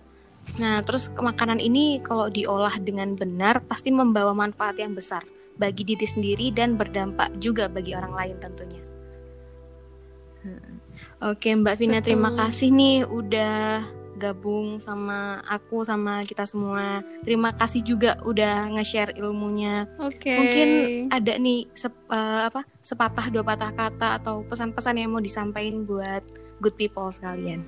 Nah, 0.57 0.81
terus 0.81 1.13
makanan 1.13 1.61
ini 1.61 2.01
kalau 2.01 2.31
diolah 2.31 2.73
dengan 2.81 3.13
benar 3.13 3.61
pasti 3.69 3.93
membawa 3.93 4.33
manfaat 4.33 4.79
yang 4.81 4.97
besar 4.97 5.21
bagi 5.59 5.83
diri 5.83 6.07
sendiri 6.07 6.49
dan 6.55 6.79
berdampak 6.79 7.35
juga 7.37 7.67
bagi 7.67 7.93
orang 7.93 8.15
lain 8.15 8.35
tentunya. 8.39 8.81
Hmm. 10.41 10.79
Oke, 11.19 11.51
Mbak 11.51 11.75
Vina, 11.75 11.99
Betul. 11.99 12.07
terima 12.15 12.31
kasih 12.31 12.71
nih 12.71 13.03
udah 13.03 13.83
gabung 14.19 14.83
sama 14.83 15.39
aku 15.47 15.87
sama 15.87 16.27
kita 16.27 16.43
semua. 16.43 17.03
Terima 17.23 17.55
kasih 17.55 17.83
juga 17.83 18.19
udah 18.27 18.67
nge-share 18.75 19.15
ilmunya. 19.15 19.87
Oke. 20.03 20.35
Mungkin 20.35 20.69
ada 21.11 21.33
nih 21.39 21.71
sep- 21.71 22.07
eh, 22.11 22.41
apa 22.51 22.67
sepatah 22.83 23.31
dua 23.31 23.43
patah 23.47 23.71
kata 23.71 24.19
atau 24.19 24.43
pesan-pesan 24.43 24.99
yang 24.99 25.15
mau 25.15 25.23
disampaikan 25.23 25.87
buat 25.87 26.21
good 26.59 26.75
people 26.75 27.07
sekalian. 27.07 27.63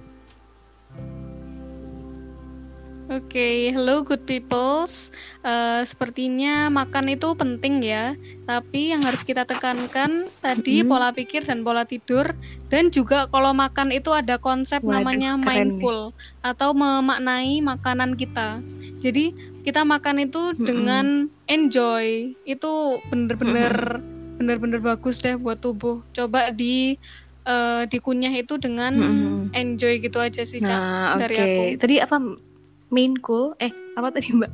Oke, 3.09 3.73
hello 3.73 4.05
good 4.05 4.21
peoples. 4.29 5.09
Eh, 5.41 5.81
sepertinya 5.89 6.69
makan 6.69 7.17
itu 7.17 7.33
penting 7.33 7.81
ya, 7.81 8.13
tapi 8.45 8.93
yang 8.93 9.01
harus 9.01 9.25
kita 9.25 9.47
tekankan 9.47 10.29
tadi 10.37 10.85
Mm-mm. 10.85 10.91
pola 10.91 11.09
pikir 11.09 11.41
dan 11.41 11.65
pola 11.65 11.87
tidur, 11.87 12.29
dan 12.69 12.93
juga 12.93 13.25
kalau 13.31 13.55
makan 13.57 13.89
itu 13.89 14.13
ada 14.13 14.37
konsep 14.37 14.85
Waduh, 14.85 15.01
namanya 15.01 15.39
keren 15.41 15.47
mindful 15.47 16.13
atau 16.45 16.77
memaknai 16.77 17.57
makanan 17.63 18.13
kita. 18.19 18.61
Jadi 19.01 19.33
kita 19.65 19.81
makan 19.81 20.29
itu 20.29 20.53
Mm-mm. 20.53 20.65
dengan 20.67 21.05
enjoy, 21.49 22.37
itu 22.45 22.71
bener-bener 23.09 23.97
bener-bener 24.37 24.77
bagus 24.77 25.17
deh 25.21 25.35
buat 25.41 25.57
tubuh. 25.57 26.05
Coba 26.13 26.53
di 26.53 27.01
eh, 27.49 27.83
dikunyah 27.89 28.33
itu 28.37 28.61
dengan 28.61 28.93
Mm-mm. 28.93 29.57
enjoy 29.57 29.97
gitu 29.99 30.21
aja 30.21 30.45
sih, 30.45 30.61
Cak. 30.61 30.69
Nah, 30.69 31.17
dari 31.17 31.37
aku. 31.41 31.63
Tadi 31.81 31.95
apa 31.97 32.17
mindful? 32.91 33.55
Eh, 33.57 33.71
apa 33.95 34.11
tadi, 34.11 34.35
Mbak? 34.35 34.51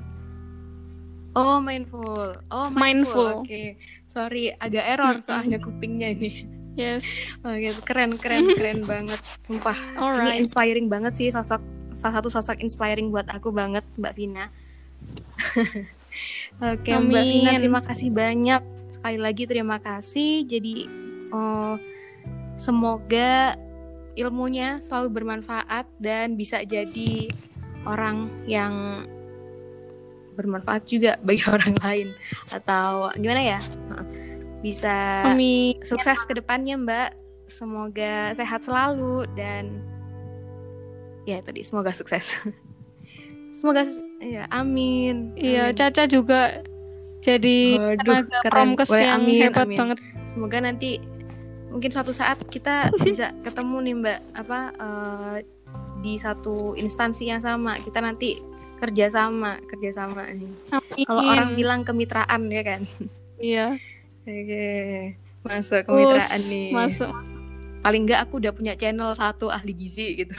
Oh, 1.37 1.61
mindful. 1.61 2.41
Oh, 2.49 2.69
mindful. 2.73 3.45
Mindful. 3.45 3.45
Oke. 3.45 3.77
Sorry, 4.09 4.49
agak 4.57 4.85
error 4.89 5.15
soalnya 5.21 5.61
kupingnya 5.61 6.13
ini. 6.17 6.49
Yes. 6.77 7.05
Oke, 7.41 7.73
keren, 7.85 8.17
keren, 8.21 8.53
keren 8.53 8.81
banget. 8.91 9.21
Sumpah. 9.45 9.73
Ini 9.73 9.97
Alright. 9.97 10.37
inspiring 10.41 10.89
banget 10.89 11.13
sih 11.17 11.29
sosok 11.33 11.61
salah 11.97 12.21
satu 12.21 12.29
sosok 12.29 12.61
inspiring 12.61 13.09
buat 13.09 13.25
aku 13.29 13.49
banget, 13.49 13.81
Mbak 13.97 14.13
Vina. 14.13 14.49
Oke, 16.73 16.89
Mbak 16.89 17.23
Vina, 17.25 17.51
terima 17.57 17.81
kasih 17.81 18.09
banyak. 18.13 18.61
Sekali 18.93 19.17
lagi 19.17 19.43
terima 19.49 19.77
kasih. 19.81 20.45
Jadi 20.45 20.89
eh, 21.33 21.75
semoga 22.57 23.57
ilmunya 24.17 24.81
selalu 24.81 25.21
bermanfaat 25.21 25.85
dan 26.01 26.33
bisa 26.33 26.65
jadi 26.65 27.29
orang 27.87 28.27
yang 28.43 29.05
bermanfaat 30.35 30.85
juga 30.85 31.17
bagi 31.27 31.41
orang 31.49 31.73
lain 31.81 32.07
atau 32.53 33.09
gimana 33.17 33.57
ya? 33.57 33.59
Bisa 34.61 35.25
Amin. 35.33 35.79
sukses 35.81 36.21
ke 36.27 36.37
depannya 36.37 36.77
Mbak. 36.77 37.09
Semoga 37.47 38.35
sehat 38.35 38.67
selalu 38.67 39.23
dan 39.39 39.79
ya 41.23 41.39
itu 41.39 41.49
dia 41.55 41.65
semoga 41.65 41.95
sukses. 41.95 42.35
semoga 43.57 43.87
ya 44.19 44.45
amin. 44.51 45.33
Iya. 45.39 45.71
Caca 45.71 46.05
juga 46.05 46.61
jadi 47.25 47.79
Waduh, 47.97 48.23
keren. 48.45 48.77
Boleh, 48.77 49.03
yang 49.03 49.23
amin, 49.23 49.41
hebat 49.49 49.65
amin. 49.67 49.77
banget. 49.79 49.97
Semoga 50.27 50.57
nanti 50.61 50.99
mungkin 51.67 51.91
suatu 51.91 52.15
saat 52.15 52.39
kita 52.47 52.91
bisa 53.07 53.35
ketemu 53.43 53.77
nih 53.83 53.95
Mbak 53.99 54.19
apa 54.39 54.59
eh, 54.75 55.37
di 56.01 56.15
satu 56.17 56.73
instansi 56.73 57.29
yang 57.29 57.41
sama. 57.41 57.79
Kita 57.81 58.01
nanti 58.01 58.37
kerjasama 58.77 59.57
kerjasama 59.65 60.29
nih. 60.37 60.51
Amin. 60.69 61.03
Kalau 61.05 61.21
orang 61.25 61.49
bilang 61.57 61.81
kemitraan 61.81 62.45
ya 62.49 62.61
kan. 62.61 62.81
iya, 63.41 63.67
Oke. 64.21 64.67
Masuk 65.41 65.81
kemitraan 65.87 66.41
nih. 66.45 66.69
masuk. 66.73 67.11
paling 67.77 68.03
nggak 68.03 68.19
aku 68.27 68.43
udah 68.43 68.51
punya 68.51 68.75
channel 68.75 69.15
satu 69.15 69.47
ahli 69.47 69.71
gizi 69.71 70.17
gitu. 70.19 70.35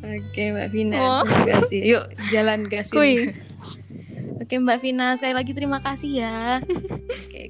Oke 0.00 0.42
Mbak 0.50 0.68
Vina, 0.72 0.98
Wah. 0.98 1.22
terima 1.22 1.60
kasih. 1.60 1.80
Yuk 1.84 2.04
jalan 2.32 2.60
gasin. 2.66 3.34
Oke 4.40 4.54
Mbak 4.56 4.78
Vina, 4.80 5.14
sekali 5.20 5.34
lagi 5.36 5.52
terima 5.52 5.78
kasih 5.84 6.10
ya. 6.24 6.38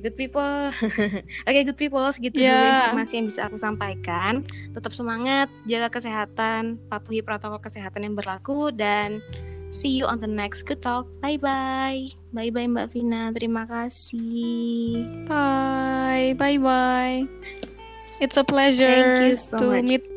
Good 0.01 0.17
people, 0.17 0.73
oke 1.47 1.61
good 1.67 1.79
people 1.79 2.03
segitu 2.11 2.41
dulu 2.41 2.65
Ya. 2.65 2.73
informasi 2.75 3.21
yang 3.21 3.27
bisa 3.29 3.47
aku 3.47 3.55
sampaikan. 3.55 4.43
Tetap 4.73 4.95
semangat, 4.95 5.51
jaga 5.65 5.91
kesehatan, 5.91 6.81
patuhi 6.89 7.21
protokol 7.21 7.61
kesehatan 7.61 8.07
yang 8.07 8.15
berlaku 8.17 8.71
dan 8.71 9.21
see 9.71 9.91
you 9.91 10.07
on 10.07 10.23
the 10.23 10.31
next 10.31 10.67
good 10.67 10.79
talk. 10.81 11.07
Bye 11.19 11.37
bye, 11.37 12.07
bye 12.31 12.51
bye 12.51 12.67
Mbak 12.67 12.95
Vina, 12.95 13.35
terima 13.35 13.67
kasih. 13.67 15.27
Bye, 15.27 16.35
bye, 16.39 16.59
bye. 16.59 17.27
It's 18.23 18.39
a 18.39 18.47
pleasure 18.47 19.19
Thank 19.19 19.27
you 19.27 19.35
so 19.35 19.59
to 19.59 19.67
much. 19.75 19.91
meet 19.91 20.14